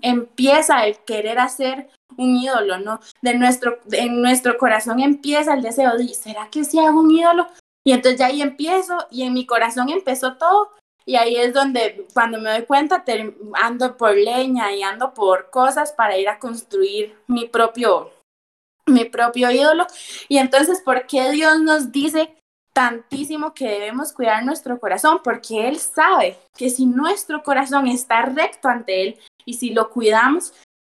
[0.02, 3.00] empieza el querer hacer un ídolo, ¿no?
[3.22, 7.48] De nuestro, en nuestro corazón empieza el deseo de, ¿será que si hago un ídolo?
[7.84, 10.72] Y entonces ya ahí empiezo y en mi corazón empezó todo.
[11.06, 13.04] Y ahí es donde cuando me doy cuenta
[13.62, 18.12] ando por leña y ando por cosas para ir a construir mi propio,
[18.86, 19.88] mi propio ídolo.
[20.28, 22.38] Y entonces, ¿por qué Dios nos dice
[22.74, 25.22] tantísimo que debemos cuidar nuestro corazón?
[25.24, 30.54] Porque Él sabe que si nuestro corazón está recto ante Él y si lo cuidamos,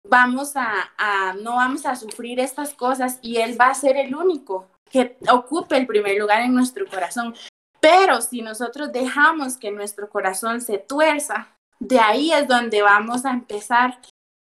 [0.09, 4.14] vamos a, a no vamos a sufrir estas cosas y Él va a ser el
[4.14, 7.35] único que ocupe el primer lugar en nuestro corazón.
[7.81, 13.31] Pero si nosotros dejamos que nuestro corazón se tuerza, de ahí es donde vamos a
[13.31, 13.99] empezar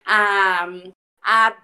[0.05, 0.67] a,
[1.21, 1.55] a,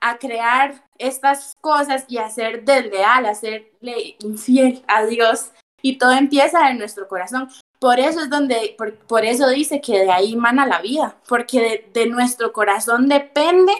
[0.00, 5.50] a, crear estas cosas y a ser desleal, a serle infiel a Dios.
[5.82, 7.48] Y todo empieza en nuestro corazón.
[7.78, 8.76] Por eso es donde,
[9.08, 13.72] por, eso dice que de ahí mana la vida, porque de nuestro corazón depende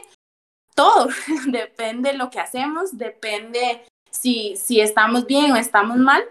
[0.74, 1.08] todo,
[1.46, 6.22] depende lo que hacemos, depende si, si estamos bien o estamos mal.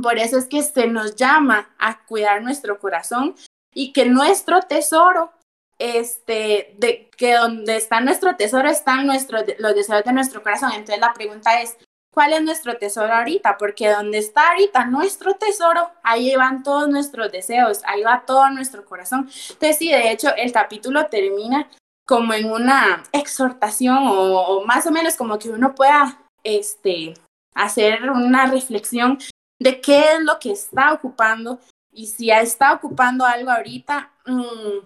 [0.00, 3.34] Por eso es que se nos llama a cuidar nuestro corazón
[3.74, 5.32] y que nuestro tesoro,
[5.78, 10.72] este, de que donde está nuestro tesoro están nuestros, los deseos de nuestro corazón.
[10.72, 11.76] Entonces la pregunta es,
[12.12, 13.56] ¿cuál es nuestro tesoro ahorita?
[13.58, 18.84] Porque donde está ahorita nuestro tesoro, ahí van todos nuestros deseos, ahí va todo nuestro
[18.84, 19.28] corazón.
[19.50, 21.68] Entonces sí, de hecho, el capítulo termina
[22.06, 27.14] como en una exhortación o, o más o menos como que uno pueda este,
[27.54, 29.18] hacer una reflexión
[29.58, 31.58] de qué es lo que está ocupando
[31.92, 34.78] y si está ocupando algo ahorita, mmm,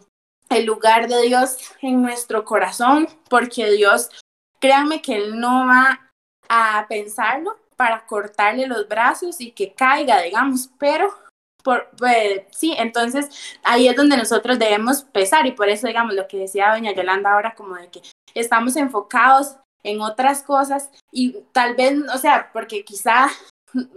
[0.51, 4.11] el lugar de Dios en nuestro corazón, porque Dios,
[4.61, 6.01] créanme que Él no va
[6.49, 11.13] a pensarlo para cortarle los brazos y que caiga, digamos, pero
[11.63, 16.29] por, pues, sí, entonces ahí es donde nosotros debemos pesar y por eso, digamos, lo
[16.29, 18.03] que decía doña Yolanda ahora, como de que
[18.35, 23.29] estamos enfocados en otras cosas y tal vez, o sea, porque quizá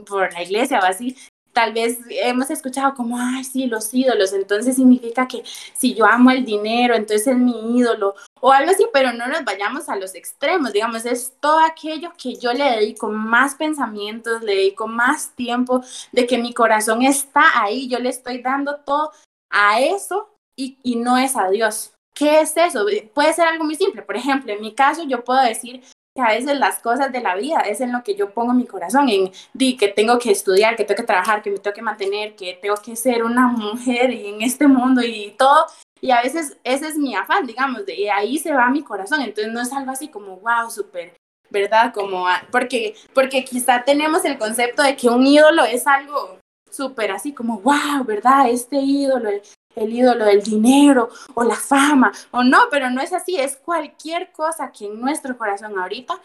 [0.08, 1.16] por la iglesia o así,
[1.58, 5.42] tal vez hemos escuchado como, ay, sí, los ídolos, entonces significa que
[5.74, 9.44] si yo amo el dinero, entonces es mi ídolo, o algo así, pero no nos
[9.44, 14.54] vayamos a los extremos, digamos, es todo aquello que yo le dedico más pensamientos, le
[14.56, 19.12] dedico más tiempo, de que mi corazón está ahí, yo le estoy dando todo
[19.50, 21.97] a eso y, y no es a Dios.
[22.18, 22.86] ¿Qué es eso?
[23.14, 24.02] Puede ser algo muy simple.
[24.02, 25.84] Por ejemplo, en mi caso, yo puedo decir,
[26.18, 28.66] que a veces las cosas de la vida es en lo que yo pongo mi
[28.66, 29.32] corazón, en
[29.78, 32.76] que tengo que estudiar, que tengo que trabajar, que me tengo que mantener, que tengo
[32.78, 35.68] que ser una mujer en este mundo y todo.
[36.02, 39.22] Y a veces ese es mi afán, digamos, de ahí se va mi corazón.
[39.22, 41.16] Entonces no es algo así como, wow, súper,
[41.52, 41.94] ¿verdad?
[41.94, 46.40] Como, porque, porque quizá tenemos el concepto de que un ídolo es algo
[46.72, 48.50] súper así como, wow, ¿verdad?
[48.50, 49.30] Este ídolo,
[49.78, 54.32] el ídolo del dinero o la fama o no, pero no es así, es cualquier
[54.32, 56.20] cosa que en nuestro corazón ahorita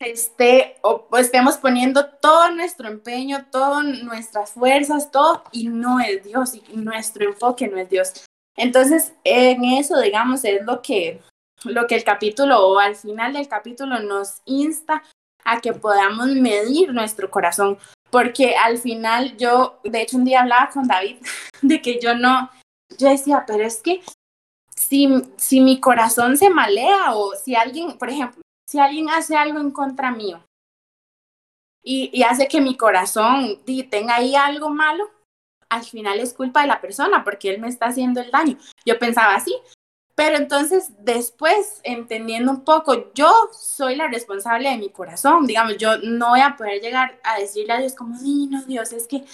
[0.00, 6.54] esté o estemos poniendo todo nuestro empeño, todas nuestras fuerzas, todo y no es Dios
[6.54, 8.24] y nuestro enfoque no es Dios.
[8.56, 11.20] Entonces, en eso, digamos, es lo que
[11.64, 15.02] lo que el capítulo o al final del capítulo nos insta
[15.44, 17.78] a que podamos medir nuestro corazón,
[18.10, 21.16] porque al final yo, de hecho un día hablaba con David
[21.62, 22.50] de que yo no,
[22.98, 24.02] yo decía, pero es que
[24.74, 29.60] si, si mi corazón se malea o si alguien, por ejemplo, si alguien hace algo
[29.60, 30.44] en contra mío
[31.82, 35.10] y, y hace que mi corazón tenga ahí algo malo,
[35.68, 38.58] al final es culpa de la persona porque él me está haciendo el daño.
[38.86, 39.54] Yo pensaba así,
[40.14, 45.98] pero entonces después, entendiendo un poco, yo soy la responsable de mi corazón, digamos, yo
[45.98, 49.24] no voy a poder llegar a decirle a Dios como, Dios, es que,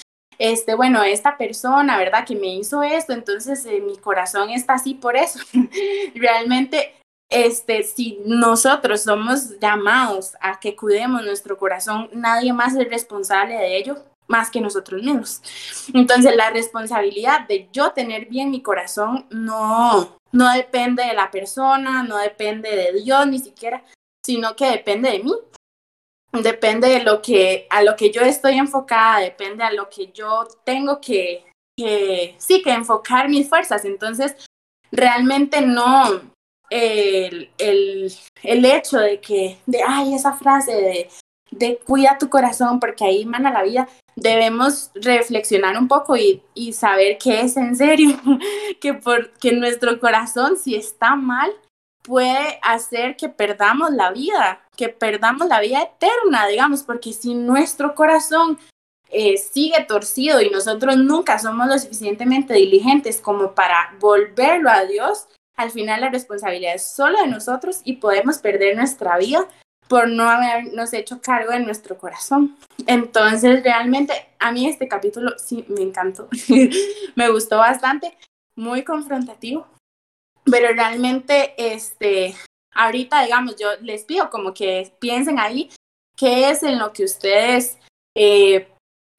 [0.40, 2.24] este, bueno, esta persona, ¿verdad?
[2.26, 5.38] Que me hizo esto, entonces eh, mi corazón está así por eso.
[6.14, 6.94] Realmente,
[7.28, 13.76] este, si nosotros somos llamados a que cuidemos nuestro corazón, nadie más es responsable de
[13.76, 15.42] ello más que nosotros mismos.
[15.92, 22.02] Entonces, la responsabilidad de yo tener bien mi corazón no, no depende de la persona,
[22.02, 23.84] no depende de Dios ni siquiera,
[24.24, 25.34] sino que depende de mí.
[26.32, 30.46] Depende de lo que, a lo que yo estoy enfocada, depende a lo que yo
[30.64, 31.44] tengo que,
[31.76, 33.84] que sí, que enfocar mis fuerzas.
[33.84, 34.36] Entonces,
[34.92, 36.20] realmente no,
[36.70, 38.12] el, el,
[38.42, 41.10] el hecho de que, de, ay, esa frase de,
[41.50, 46.72] de cuida tu corazón porque ahí mana la vida, debemos reflexionar un poco y, y
[46.72, 48.16] saber que es en serio,
[48.80, 51.50] que, porque nuestro corazón si está mal
[52.02, 57.94] puede hacer que perdamos la vida, que perdamos la vida eterna, digamos, porque si nuestro
[57.94, 58.58] corazón
[59.10, 65.28] eh, sigue torcido y nosotros nunca somos lo suficientemente diligentes como para volverlo a Dios,
[65.54, 69.46] al final la responsabilidad es solo de nosotros y podemos perder nuestra vida
[69.86, 72.56] por no habernos hecho cargo de nuestro corazón.
[72.86, 76.26] Entonces, realmente a mí este capítulo sí me encantó,
[77.16, 78.16] me gustó bastante,
[78.56, 79.66] muy confrontativo,
[80.50, 82.34] pero realmente, este,
[82.72, 85.70] ahorita, digamos, yo les pido como que piensen ahí
[86.16, 87.78] qué es en lo que ustedes
[88.16, 88.68] eh,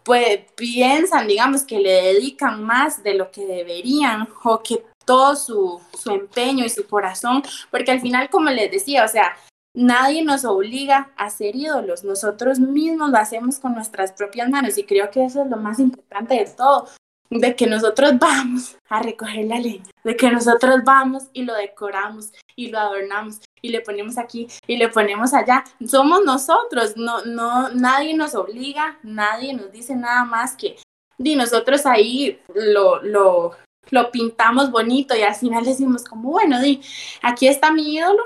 [0.04, 5.82] pues, piensan, digamos, que le dedican más de lo que deberían o que todo su,
[5.98, 9.36] su empeño y su corazón, porque al final, como les decía, o sea,
[9.74, 14.84] Nadie nos obliga a ser ídolos, nosotros mismos lo hacemos con nuestras propias manos y
[14.84, 16.90] creo que eso es lo más importante de todo,
[17.32, 22.32] de que nosotros vamos a recoger la leña, de que nosotros vamos y lo decoramos
[22.56, 25.64] y lo adornamos y le ponemos aquí y le ponemos allá.
[25.88, 30.78] Somos nosotros, no, no, nadie nos obliga, nadie nos dice nada más que
[31.18, 33.52] y nosotros ahí lo, lo,
[33.92, 36.82] lo pintamos bonito y al final decimos como, bueno, di,
[37.22, 38.24] aquí está mi ídolo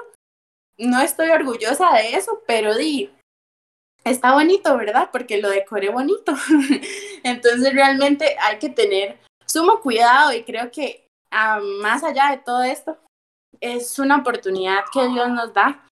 [0.78, 3.10] no estoy orgullosa de eso, pero di,
[4.06, 5.10] está bonito, ¿verdad?
[5.12, 6.34] Porque lo decoré bonito.
[7.24, 12.64] Entonces realmente hay que tener sumo cuidado y creo que ah, más allá de todo
[12.64, 12.98] esto,
[13.62, 15.88] es una oportunidad que Dios nos da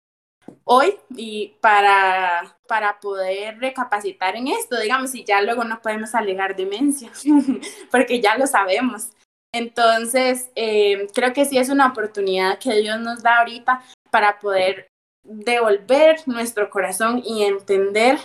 [0.64, 6.56] hoy y para, para poder recapacitar en esto, digamos, y ya luego no podemos alegar
[6.56, 7.10] demencia,
[7.90, 9.10] porque ya lo sabemos.
[9.52, 14.89] Entonces, eh, creo que sí es una oportunidad que Dios nos da ahorita para poder
[15.24, 18.18] devolver nuestro corazón y entender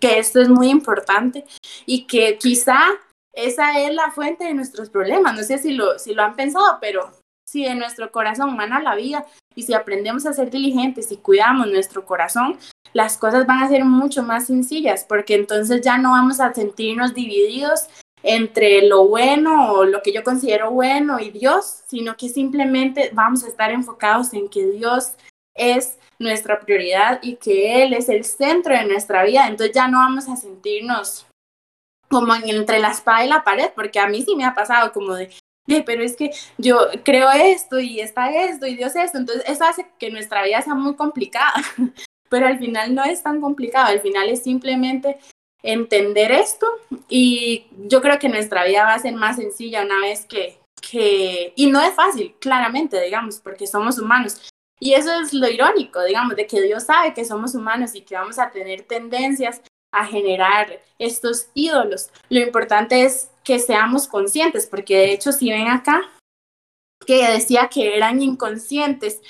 [0.00, 1.44] que esto es muy importante
[1.86, 2.78] y que quizá
[3.32, 5.34] esa es la fuente de nuestros problemas.
[5.34, 7.12] No sé si lo, si lo han pensado, pero
[7.48, 9.24] si de nuestro corazón mana la vida
[9.54, 12.58] y si aprendemos a ser diligentes y cuidamos nuestro corazón,
[12.92, 17.14] las cosas van a ser mucho más sencillas porque entonces ya no vamos a sentirnos
[17.14, 17.86] divididos
[18.22, 23.44] entre lo bueno o lo que yo considero bueno y Dios, sino que simplemente vamos
[23.44, 25.12] a estar enfocados en que Dios
[25.58, 29.46] es nuestra prioridad y que Él es el centro de nuestra vida.
[29.46, 31.26] Entonces ya no vamos a sentirnos
[32.08, 35.14] como entre la espada y la pared, porque a mí sí me ha pasado como
[35.14, 35.30] de,
[35.84, 39.86] pero es que yo creo esto y está esto y Dios esto, entonces eso hace
[39.98, 41.52] que nuestra vida sea muy complicada,
[42.30, 45.18] pero al final no es tan complicado, al final es simplemente
[45.62, 46.66] entender esto
[47.08, 51.52] y yo creo que nuestra vida va a ser más sencilla una vez que, que,
[51.56, 54.40] y no es fácil, claramente, digamos, porque somos humanos.
[54.80, 58.14] Y eso es lo irónico, digamos, de que Dios sabe que somos humanos y que
[58.14, 59.60] vamos a tener tendencias
[59.92, 62.10] a generar estos ídolos.
[62.28, 66.02] Lo importante es que seamos conscientes, porque de hecho si ven acá,
[67.06, 69.20] que decía que eran inconscientes,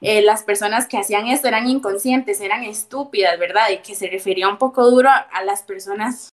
[0.00, 3.70] eh, las personas que hacían esto eran inconscientes, eran estúpidas, ¿verdad?
[3.70, 6.28] Y que se refería un poco duro a, las personas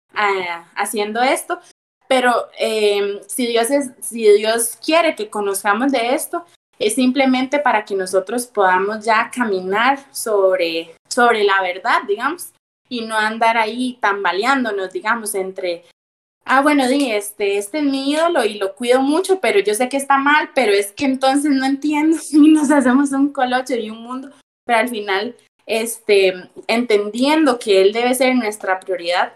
[0.76, 1.60] haciendo esto,
[2.08, 6.46] pero eh, si, Dios es, si Dios quiere que conozcamos de esto,
[6.78, 12.52] es simplemente para que nosotros podamos ya caminar sobre, sobre la verdad, digamos,
[12.88, 15.84] y no andar ahí tambaleándonos, digamos, entre
[16.46, 19.88] ah, bueno, di, este, este es mi ídolo y lo cuido mucho, pero yo sé
[19.88, 23.90] que está mal, pero es que entonces no entiendo y nos hacemos un colocho y
[23.90, 24.30] un mundo,
[24.64, 26.34] pero al final, este,
[26.68, 29.34] entendiendo que él debe ser nuestra prioridad.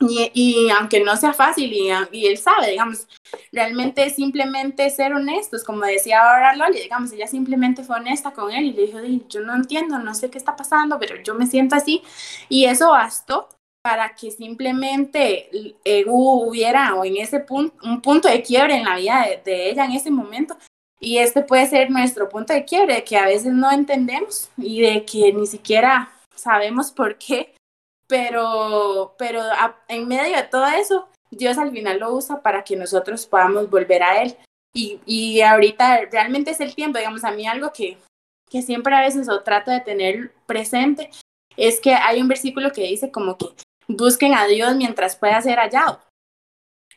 [0.00, 3.06] Y, y aunque no sea fácil y, y, él sabe, digamos,
[3.52, 8.64] realmente simplemente ser honestos, como decía ahora Loli, digamos, ella simplemente fue honesta con él
[8.64, 8.98] y le dijo,
[9.28, 12.02] yo no entiendo, no sé qué está pasando, pero yo me siento así
[12.48, 13.48] y eso bastó
[13.82, 15.48] para que simplemente
[15.84, 19.84] eh, hubiera o en ese punto un punto de quiebre en la vida de, ella
[19.84, 20.56] en ese momento.
[21.02, 24.82] Y este puede ser nuestro punto de quiebre de que a veces no entendemos y
[24.82, 27.54] de que ni siquiera sabemos por qué
[28.10, 29.42] pero pero
[29.88, 34.02] en medio de todo eso Dios al final lo usa para que nosotros podamos volver
[34.02, 34.36] a él
[34.74, 37.96] y, y ahorita realmente es el tiempo digamos a mí algo que
[38.50, 41.10] que siempre a veces o trato de tener presente
[41.56, 43.46] es que hay un versículo que dice como que
[43.86, 46.00] busquen a Dios mientras pueda ser hallado.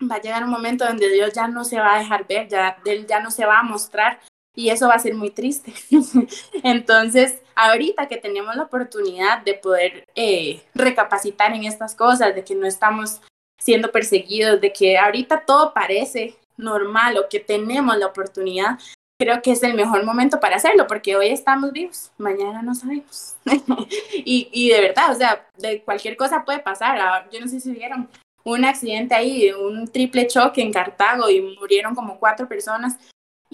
[0.09, 2.77] Va a llegar un momento donde Dios ya no se va a dejar ver, ya,
[2.85, 4.19] Él ya no se va a mostrar
[4.55, 5.73] y eso va a ser muy triste.
[6.63, 12.55] Entonces, ahorita que tenemos la oportunidad de poder eh, recapacitar en estas cosas, de que
[12.55, 13.21] no estamos
[13.59, 18.77] siendo perseguidos, de que ahorita todo parece normal o que tenemos la oportunidad,
[19.19, 23.35] creo que es el mejor momento para hacerlo, porque hoy estamos vivos, mañana no sabemos.
[24.13, 26.99] y, y, de verdad, o sea, de cualquier cosa puede pasar.
[26.99, 28.09] Ah, yo no sé si vieron
[28.43, 32.97] un accidente ahí, un triple choque en Cartago y murieron como cuatro personas.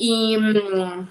[0.01, 1.09] Y, mm,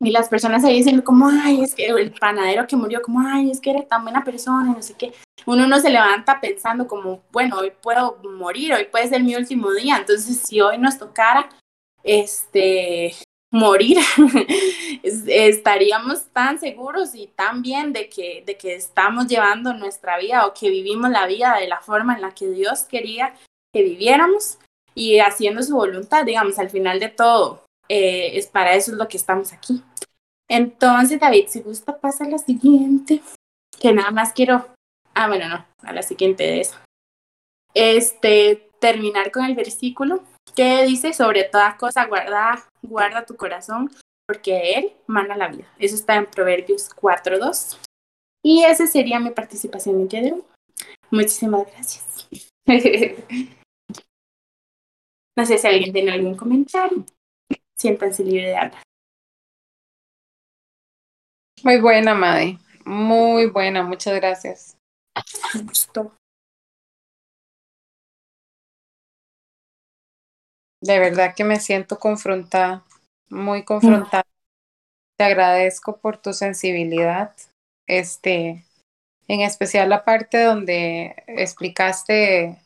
[0.00, 3.50] y las personas ahí dicen como, ay, es que el panadero que murió, como, ay,
[3.50, 5.12] es que era tan buena persona, no sé qué.
[5.44, 9.72] Uno no se levanta pensando como, bueno, hoy puedo morir, hoy puede ser mi último
[9.72, 9.96] día.
[9.96, 11.48] Entonces, si hoy nos tocara,
[12.04, 13.12] este,
[13.50, 13.98] morir,
[15.02, 20.54] estaríamos tan seguros y tan bien de que, de que estamos llevando nuestra vida o
[20.54, 23.34] que vivimos la vida de la forma en la que Dios quería
[23.74, 24.58] que viviéramos
[24.94, 29.08] y haciendo su voluntad, digamos, al final de todo, eh, es para eso es lo
[29.08, 29.82] que estamos aquí.
[30.48, 33.22] Entonces, David, si gusta, pasa a la siguiente,
[33.80, 34.66] que nada más quiero,
[35.14, 36.76] ah, bueno, no, a la siguiente de eso.
[37.74, 40.22] Este, terminar con el versículo
[40.54, 43.90] que dice, sobre toda cosa guarda, guarda tu corazón,
[44.26, 45.66] porque Él manda la vida.
[45.78, 47.78] Eso está en Proverbios 4.2.
[48.44, 50.42] Y esa sería mi participación en de
[51.10, 52.28] Muchísimas gracias.
[55.36, 57.04] no sé si alguien tiene algún comentario.
[57.82, 58.82] Siéntanse libre de hablar.
[61.64, 62.58] Muy buena, Madre.
[62.84, 64.76] Muy buena, muchas gracias.
[65.64, 66.14] Gusto.
[70.80, 72.84] De verdad que me siento confrontada,
[73.28, 74.22] muy confrontada.
[75.18, 77.34] te agradezco por tu sensibilidad,
[77.88, 78.64] este,
[79.26, 82.62] en especial la parte donde explicaste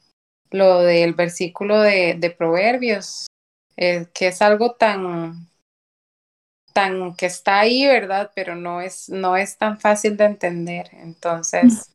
[0.50, 3.28] lo del versículo de, de Proverbios,
[3.76, 5.48] eh, que es algo tan,
[6.72, 8.30] tan que está ahí, ¿verdad?
[8.34, 10.88] Pero no es, no es tan fácil de entender.
[10.92, 11.94] Entonces,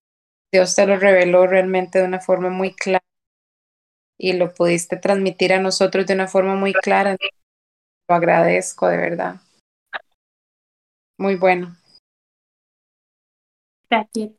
[0.52, 3.04] Dios te lo reveló realmente de una forma muy clara
[4.18, 7.18] y lo pudiste transmitir a nosotros de una forma muy clara.
[8.08, 9.42] Lo agradezco, de verdad.
[11.18, 11.76] Muy bueno.
[13.90, 14.32] Gracias.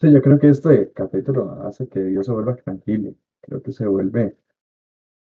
[0.00, 3.14] Sí, yo creo que este capítulo hace que Dios se vuelva tranquilo.
[3.48, 4.36] Creo que se vuelve,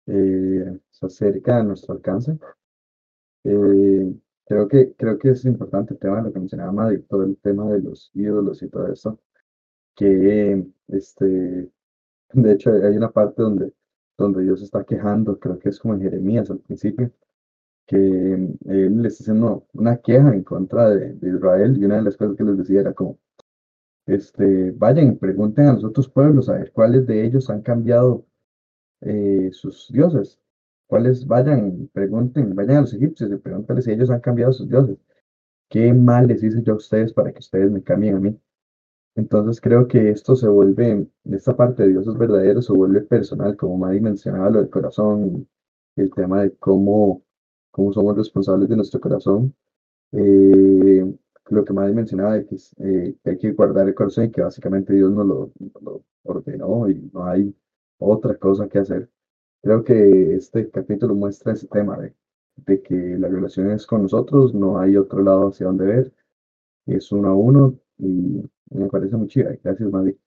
[0.07, 2.38] eh, se acerca a nuestro alcance.
[3.43, 4.13] Eh,
[4.45, 7.38] creo que, creo que es importante el tema de lo que mencionaba Maddy, todo el
[7.38, 9.20] tema de los ídolos y todo eso.
[9.95, 11.72] Que, este,
[12.34, 13.74] de hecho, hay una parte donde,
[14.18, 17.11] donde Dios está quejando, creo que es como en Jeremías al principio,
[17.88, 22.03] que él les está haciendo una queja en contra de, de Israel y una de
[22.03, 23.20] las cosas que les decía era como,
[24.08, 28.26] este, vayan, pregunten a los otros pueblos a ver cuáles de ellos han cambiado
[29.01, 30.39] eh, sus dioses.
[30.88, 34.97] Cuáles, vayan, pregunten, vayan a los egipcios y pregúntenles si ellos han cambiado sus dioses.
[35.70, 38.39] ¿Qué mal les hice yo a ustedes para que ustedes me cambien a mí?
[39.16, 43.78] Entonces creo que esto se vuelve, esta parte de dioses verdaderos se vuelve personal, como
[43.78, 45.47] Madi mencionaba, lo del corazón,
[45.95, 47.24] el tema de cómo,
[47.72, 49.55] cómo somos responsables de nuestro corazón.
[50.14, 51.05] Eh,
[51.50, 54.41] lo que Maddy mencionaba de que, eh, que, hay que guardar el corazón y que
[54.41, 57.56] básicamente Dios nos lo, lo, ordenó y no hay
[58.00, 59.10] otra cosa que hacer.
[59.62, 62.14] Creo que este capítulo muestra ese tema de,
[62.58, 66.14] de que la relación es con nosotros, no hay otro lado hacia donde ver,
[66.86, 69.56] es uno a uno y me parece muy chida.
[69.64, 70.18] Gracias, Maddy.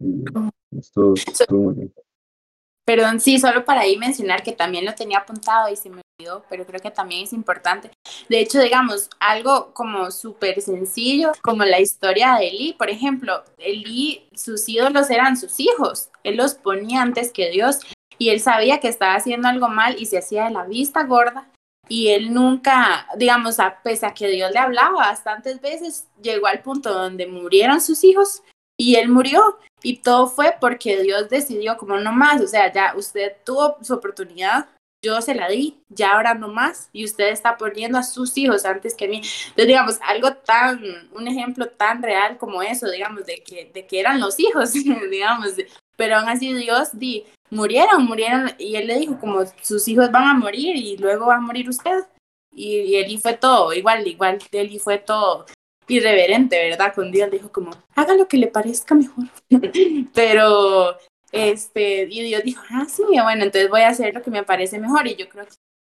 [0.00, 0.24] Y
[0.78, 1.94] esto estuvo muy bien.
[2.84, 6.03] Perdón, sí, solo para ahí mencionar que también lo tenía apuntado y se me
[6.48, 7.90] pero creo que también es importante.
[8.28, 14.28] De hecho, digamos, algo como súper sencillo, como la historia de Eli, por ejemplo, Eli,
[14.34, 17.80] sus ídolos eran sus hijos, él los ponía antes que Dios
[18.16, 21.50] y él sabía que estaba haciendo algo mal y se hacía de la vista gorda.
[21.86, 26.94] Y él nunca, digamos, a pesar que Dios le hablaba bastantes veces, llegó al punto
[26.94, 28.42] donde murieron sus hijos
[28.78, 29.58] y él murió.
[29.82, 33.92] Y todo fue porque Dios decidió como no más, o sea, ya usted tuvo su
[33.92, 34.66] oportunidad,
[35.04, 38.64] yo se la di, ya ahora no más, y usted está poniendo a sus hijos
[38.64, 39.16] antes que mí.
[39.16, 40.82] Entonces, digamos, algo tan,
[41.12, 44.72] un ejemplo tan real como eso, digamos, de que, de que eran los hijos,
[45.10, 45.52] digamos,
[45.96, 50.24] pero aún así Dios di, murieron, murieron, y él le dijo como sus hijos van
[50.24, 52.04] a morir y luego va a morir usted.
[52.56, 55.44] Y, y él fue todo, igual, igual, él fue todo
[55.88, 56.94] irreverente, ¿verdad?
[56.94, 59.24] Con Dios dijo como, haga lo que le parezca mejor.
[60.14, 60.96] Pero,
[61.34, 64.78] este, y Dios dijo, ah, sí, bueno, entonces voy a hacer lo que me parece
[64.78, 65.06] mejor.
[65.06, 65.54] Y yo creo que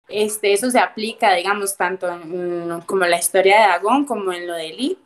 [0.08, 4.54] este, eso se aplica, digamos, tanto en, como la historia de Dagón como en lo
[4.54, 4.98] de Eli,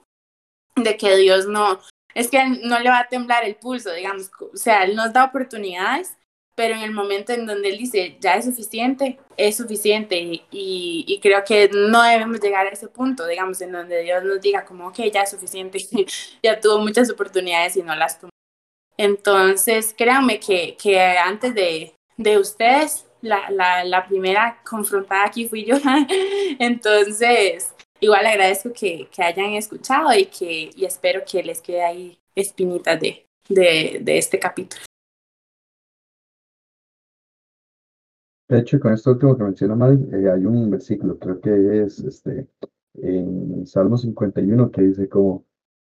[0.77, 1.81] de que Dios no,
[2.15, 5.25] es que no le va a temblar el pulso, digamos, o sea, Él nos da
[5.25, 6.17] oportunidades
[6.61, 11.19] pero en el momento en donde él dice, ya es suficiente, es suficiente y, y,
[11.21, 14.89] creo que no debemos llegar a ese punto, digamos, en donde Dios nos diga como,
[14.89, 15.79] ok, ya es suficiente,
[16.43, 18.30] ya tuvo muchas oportunidades y no las tomó.
[19.03, 23.51] Entonces, créanme que, que antes de, de ustedes, la,
[23.83, 25.77] la, primera confrontada aquí fui yo.
[26.59, 32.19] Entonces, igual agradezco que, que hayan escuchado y, que, y espero que les quede ahí
[32.35, 34.83] espinitas de, de, de este capítulo.
[38.51, 42.01] De hecho, con esto último que menciona Madi, eh, hay un versículo, creo que es
[42.01, 42.49] este,
[43.01, 45.47] en Salmo 51, que dice como,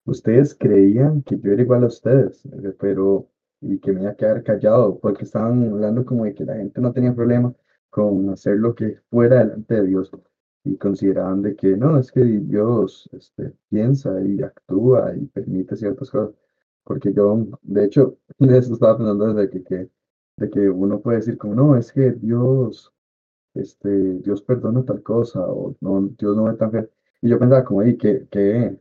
[0.08, 3.30] ustedes creían que yo era igual a ustedes, eh, pero,
[3.62, 6.82] y que me iba a quedar callado, porque estaban hablando como de que la gente
[6.82, 7.54] no tenía problema
[7.90, 10.12] con hacer lo que fuera delante de Dios,
[10.64, 16.12] y consideraban de que no, es que Dios este, piensa y actúa y permite ciertas
[16.12, 16.36] cosas,
[16.84, 19.90] porque yo, de hecho, de eso estaba pensando desde que, que
[20.38, 22.94] de que uno puede decir como, no, es que Dios,
[23.56, 23.90] este,
[24.20, 26.90] Dios perdona tal cosa, o no, Dios no es tan feo.
[27.22, 28.78] Y yo pensaba como, y que, que,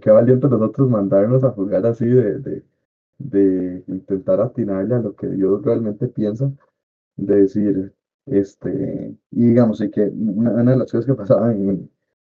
[0.00, 2.64] que, valiente nosotros mandarnos a juzgar así de, de,
[3.18, 6.50] de intentar atinarle a lo que Dios realmente piensa,
[7.16, 7.94] de decir,
[8.26, 11.90] este, y digamos, y que una, de las cosas que pasaba en,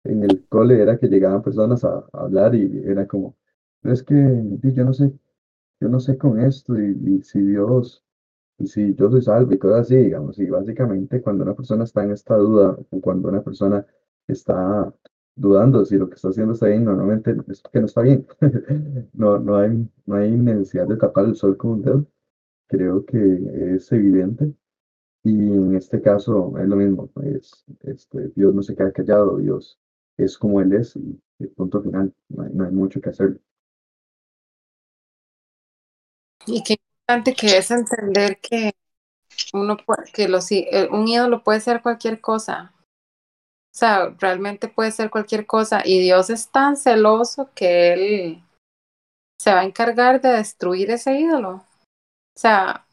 [0.04, 3.36] en el cole era que llegaban personas a, hablar y era como,
[3.84, 5.12] es que yo no sé,
[5.80, 8.04] yo no sé con esto, y, y si Dios
[8.60, 12.04] y si yo soy salvo y cosas así, digamos, y básicamente cuando una persona está
[12.04, 13.86] en esta duda, o cuando una persona
[14.28, 14.94] está
[15.36, 18.28] dudando si lo que está haciendo está bien, normalmente es que no está bien.
[19.14, 22.06] no, no, hay, no hay necesidad de tapar el sol con un dedo.
[22.68, 24.54] Creo que es evidente.
[25.24, 29.78] Y en este caso es lo mismo, es, este, Dios no se queda callado, Dios
[30.16, 33.40] es como Él es y, y punto final, no hay, no hay mucho que hacer.
[36.46, 38.72] Y qué importante que es entender que
[39.54, 39.78] uno
[40.14, 42.74] que los, eh, un ídolo puede ser cualquier cosa.
[43.78, 45.84] O sea, realmente puede ser cualquier cosa.
[45.86, 48.44] Y Dios es tan celoso que Él
[49.40, 51.64] se va a encargar de destruir ese ídolo.
[52.36, 52.88] O sea,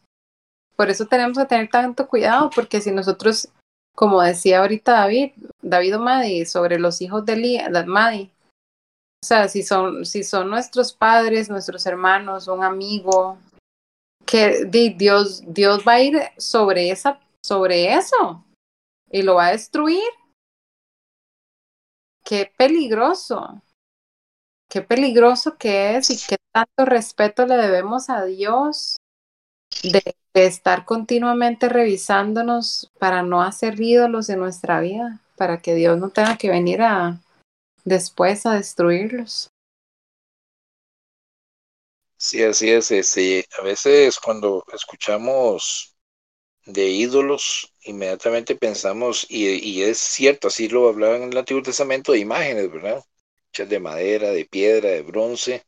[0.76, 3.48] por eso tenemos que tener tanto cuidado, porque si nosotros,
[3.96, 5.32] como decía ahorita David,
[5.62, 8.30] David o Madi, sobre los hijos de de Madi,
[9.22, 13.38] o sea, si son, si son nuestros padres, nuestros hermanos, un amigo,
[14.26, 18.44] que di- Dios, Dios va a ir sobre esa, sobre eso
[19.10, 20.02] y lo va a destruir.
[22.24, 23.62] Qué peligroso,
[24.70, 28.96] qué peligroso que es y qué tanto respeto le debemos a Dios
[29.82, 35.98] de, de estar continuamente revisándonos para no hacer ídolos en nuestra vida, para que Dios
[35.98, 37.20] no tenga que venir a
[37.84, 39.50] después a destruirlos.
[42.16, 42.90] Sí, así es.
[42.90, 45.94] Este, a veces cuando escuchamos
[46.66, 52.18] de ídolos, inmediatamente pensamos, y, es cierto, así lo hablaban en el Antiguo Testamento, de
[52.18, 53.04] imágenes, ¿verdad?
[53.50, 55.64] Hechas de madera, de piedra, de bronce.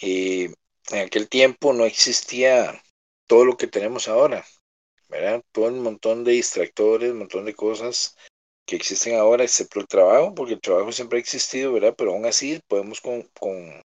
[0.00, 0.46] Y
[0.90, 2.82] en aquel tiempo no existía
[3.26, 4.44] todo lo que tenemos ahora,
[5.08, 5.42] ¿verdad?
[5.52, 8.16] Todo un montón de distractores, un montón de cosas
[8.66, 11.94] que existen ahora, excepto el trabajo, porque el trabajo siempre ha existido, ¿verdad?
[11.96, 13.82] Pero aún así podemos con, con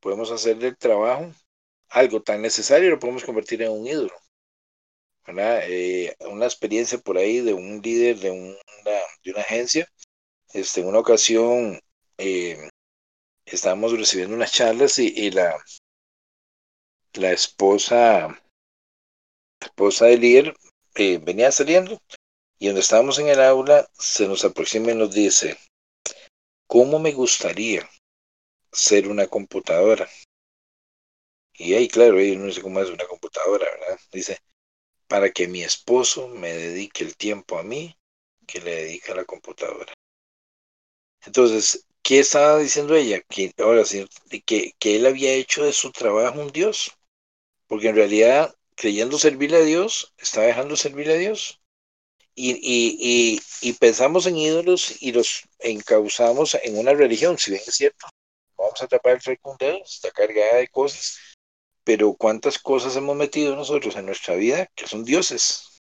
[0.00, 1.32] podemos hacer del trabajo
[1.92, 4.14] algo tan necesario lo podemos convertir en un ídolo.
[5.26, 5.62] ¿Verdad?
[5.68, 9.86] Eh, una experiencia por ahí de un líder de una, de una agencia.
[10.52, 11.80] Este, en una ocasión
[12.18, 12.68] eh,
[13.46, 15.56] estábamos recibiendo unas charlas y, y la,
[17.14, 20.56] la esposa, la esposa del líder
[20.94, 22.00] eh, venía saliendo
[22.58, 25.58] y donde estábamos en el aula se nos aproxima y nos dice,
[26.66, 27.88] ¿cómo me gustaría
[28.72, 30.08] ser una computadora?
[31.54, 33.98] Y ahí, claro, no sé cómo es una computadora, ¿verdad?
[34.12, 34.38] Dice,
[35.12, 37.94] para que mi esposo me dedique el tiempo a mí
[38.46, 39.92] que le dedica a la computadora.
[41.26, 43.20] Entonces, ¿qué estaba diciendo ella?
[43.20, 43.52] Que
[44.80, 46.96] él había hecho de su trabajo un Dios,
[47.66, 51.60] porque en realidad, creyendo servirle a Dios, está dejando servirle a Dios.
[52.34, 53.38] Y,
[53.80, 58.06] pensamos en ídolos y los encauzamos en una religión, si bien es cierto,
[58.56, 61.18] vamos a tapar el dedo, está cargada de cosas,
[61.84, 65.82] pero cuántas cosas hemos metido nosotros en nuestra vida que son dioses.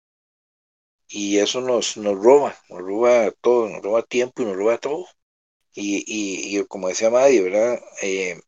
[1.07, 5.05] Y eso nos, nos roba, nos roba todo, nos roba tiempo y nos roba todo.
[5.73, 7.79] Y, y, y como decía Maddy, ¿verdad?
[8.01, 8.39] Eh,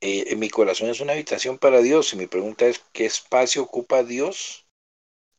[0.00, 2.12] eh, en mi corazón es una habitación para Dios.
[2.12, 4.66] Y mi pregunta es, ¿qué espacio ocupa Dios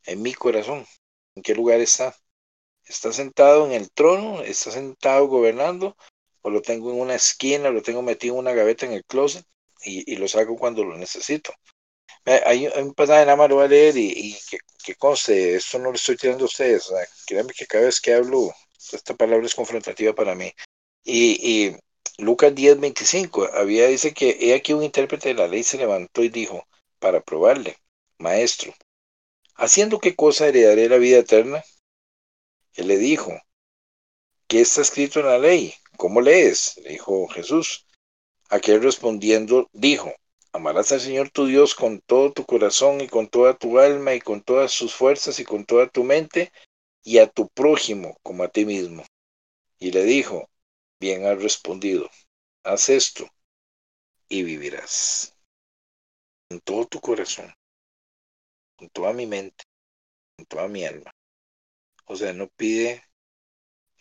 [0.06, 0.86] en mi corazón?
[1.36, 2.16] ¿En qué lugar está?
[2.86, 4.42] ¿Está sentado en el trono?
[4.42, 5.96] ¿Está sentado gobernando?
[6.42, 7.70] ¿O lo tengo en una esquina?
[7.70, 9.46] ¿Lo tengo metido en una gaveta en el closet?
[9.86, 11.54] Y, y lo saco cuando lo necesito.
[12.26, 15.78] Hay, un pasaje nada más lo voy a leer y, y que, que, conste, esto
[15.78, 16.92] no lo estoy tirando a ustedes.
[17.28, 18.52] Créanme que cada vez que hablo,
[18.92, 20.52] esta palabra es confrontativa para mí.
[21.04, 21.76] Y, y
[22.18, 26.24] Lucas 10, 25, había, dice que he aquí un intérprete de la ley se levantó
[26.24, 26.68] y dijo,
[27.00, 27.78] para probarle,
[28.18, 28.74] maestro,
[29.56, 31.64] ¿haciendo qué cosa heredaré la vida eterna?
[32.74, 33.32] Él le dijo,
[34.48, 35.74] ¿qué está escrito en la ley?
[35.98, 36.78] ¿Cómo lees?
[36.84, 37.85] Le dijo Jesús.
[38.56, 40.14] Aquel respondiendo dijo,
[40.54, 44.22] amarás al Señor tu Dios con todo tu corazón y con toda tu alma y
[44.22, 46.54] con todas sus fuerzas y con toda tu mente
[47.04, 49.04] y a tu prójimo como a ti mismo.
[49.78, 50.50] Y le dijo,
[51.02, 52.10] bien has respondido,
[52.64, 53.28] haz esto
[54.30, 55.36] y vivirás.
[56.48, 57.54] Con todo tu corazón,
[58.78, 59.66] con toda mi mente,
[60.38, 61.12] con toda mi alma.
[62.06, 63.04] O sea, no pide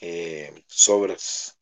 [0.01, 1.59] eh, sobras.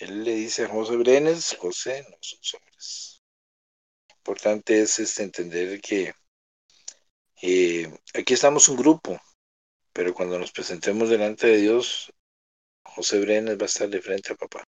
[0.00, 3.22] Él le dice a José Brenes, José, no son sobras.
[4.18, 6.12] Importante es este, entender que
[7.42, 9.18] eh, aquí estamos un grupo,
[9.92, 12.12] pero cuando nos presentemos delante de Dios,
[12.84, 14.64] José Brenes va a estar de frente a papá.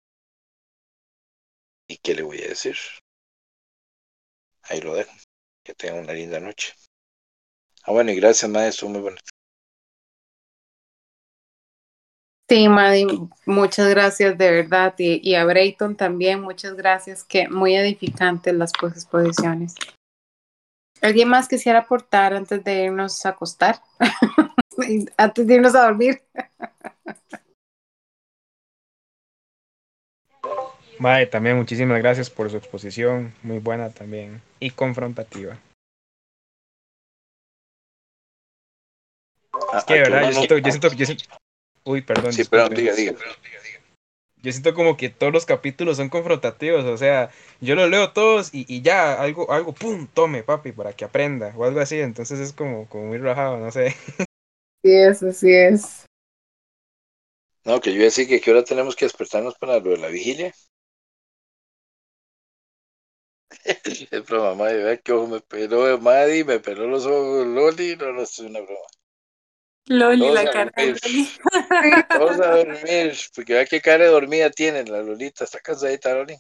[1.86, 2.76] ¿Y qué le voy a decir?
[4.62, 5.12] Ahí lo dejo.
[5.64, 6.72] Que tenga una linda noche.
[7.82, 8.88] Ah, bueno, y gracias, maestro.
[8.88, 9.37] Muy bonito.
[12.48, 14.94] Sí, Maddy, muchas gracias de verdad.
[14.96, 17.22] Y, a Brayton también, muchas gracias.
[17.22, 19.74] Que muy edificantes las exposiciones.
[21.02, 23.80] ¿Alguien más quisiera aportar antes de irnos a acostar?
[25.18, 26.22] antes de irnos a dormir.
[30.98, 35.58] Mae, también muchísimas gracias por su exposición, muy buena también y confrontativa.
[39.76, 41.24] Es que verdad, yo siento, yo siento, yo siento-
[41.88, 42.34] Uy, perdón.
[42.34, 43.14] Sí, perdón, diga, diga.
[44.42, 47.30] Yo siento como que todos los capítulos son confrontativos, o sea,
[47.62, 51.54] yo los leo todos y, y ya, algo, algo, pum, tome, papi, para que aprenda,
[51.56, 53.96] o algo así, entonces es como, como muy rajado, no sé.
[54.84, 56.04] Sí es, así es.
[57.64, 59.96] No, que yo iba a decir que, que ahora tenemos que despertarnos para lo de
[59.96, 60.54] la vigilia.
[64.12, 68.12] Es broma, madre, vea que ojo me peló Maddy, me peló los ojos Loli, no,
[68.12, 68.86] no, es una broma.
[69.88, 70.86] Loli, Todos la a cara de.
[70.86, 71.28] Loli.
[72.10, 76.36] Vamos a dormir, porque vea qué cara de dormida tiene la Lolita, está cansadita Loli.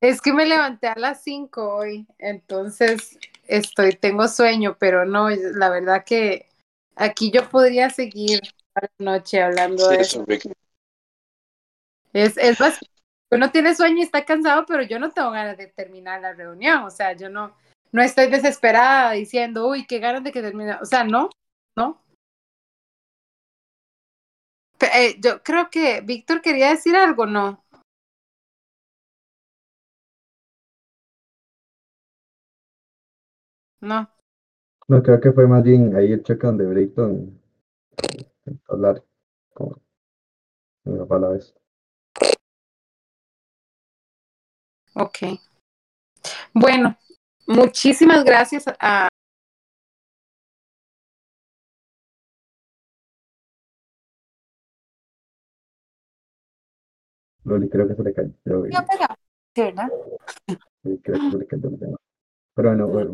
[0.00, 5.70] Es que me levanté a las 5 hoy, entonces estoy, tengo sueño, pero no, la
[5.70, 6.46] verdad que
[6.96, 8.40] aquí yo podría seguir
[8.74, 10.24] a la noche hablando Sí, de es eso.
[12.12, 12.78] Es, es más,
[13.30, 16.84] uno tiene sueño y está cansado, pero yo no tengo ganas de terminar la reunión,
[16.84, 17.56] o sea, yo no,
[17.92, 21.30] no estoy desesperada diciendo, uy, qué ganas de que termine, o sea, no,
[21.76, 22.02] no.
[24.94, 27.64] Eh, yo creo que Víctor quería decir algo, ¿no?
[33.80, 34.08] No.
[34.88, 37.40] No, creo que fue más bien ahí el choque donde Brayton
[38.44, 39.04] intentó hablar
[39.52, 39.80] con
[40.84, 41.54] una palabra vez.
[44.94, 45.38] Ok.
[46.54, 46.96] Bueno,
[47.46, 49.08] muchísimas gracias a,
[57.46, 58.30] Loli creo que se le cayó.
[58.42, 59.06] Pero, no, pero.
[62.54, 63.06] Pero bueno,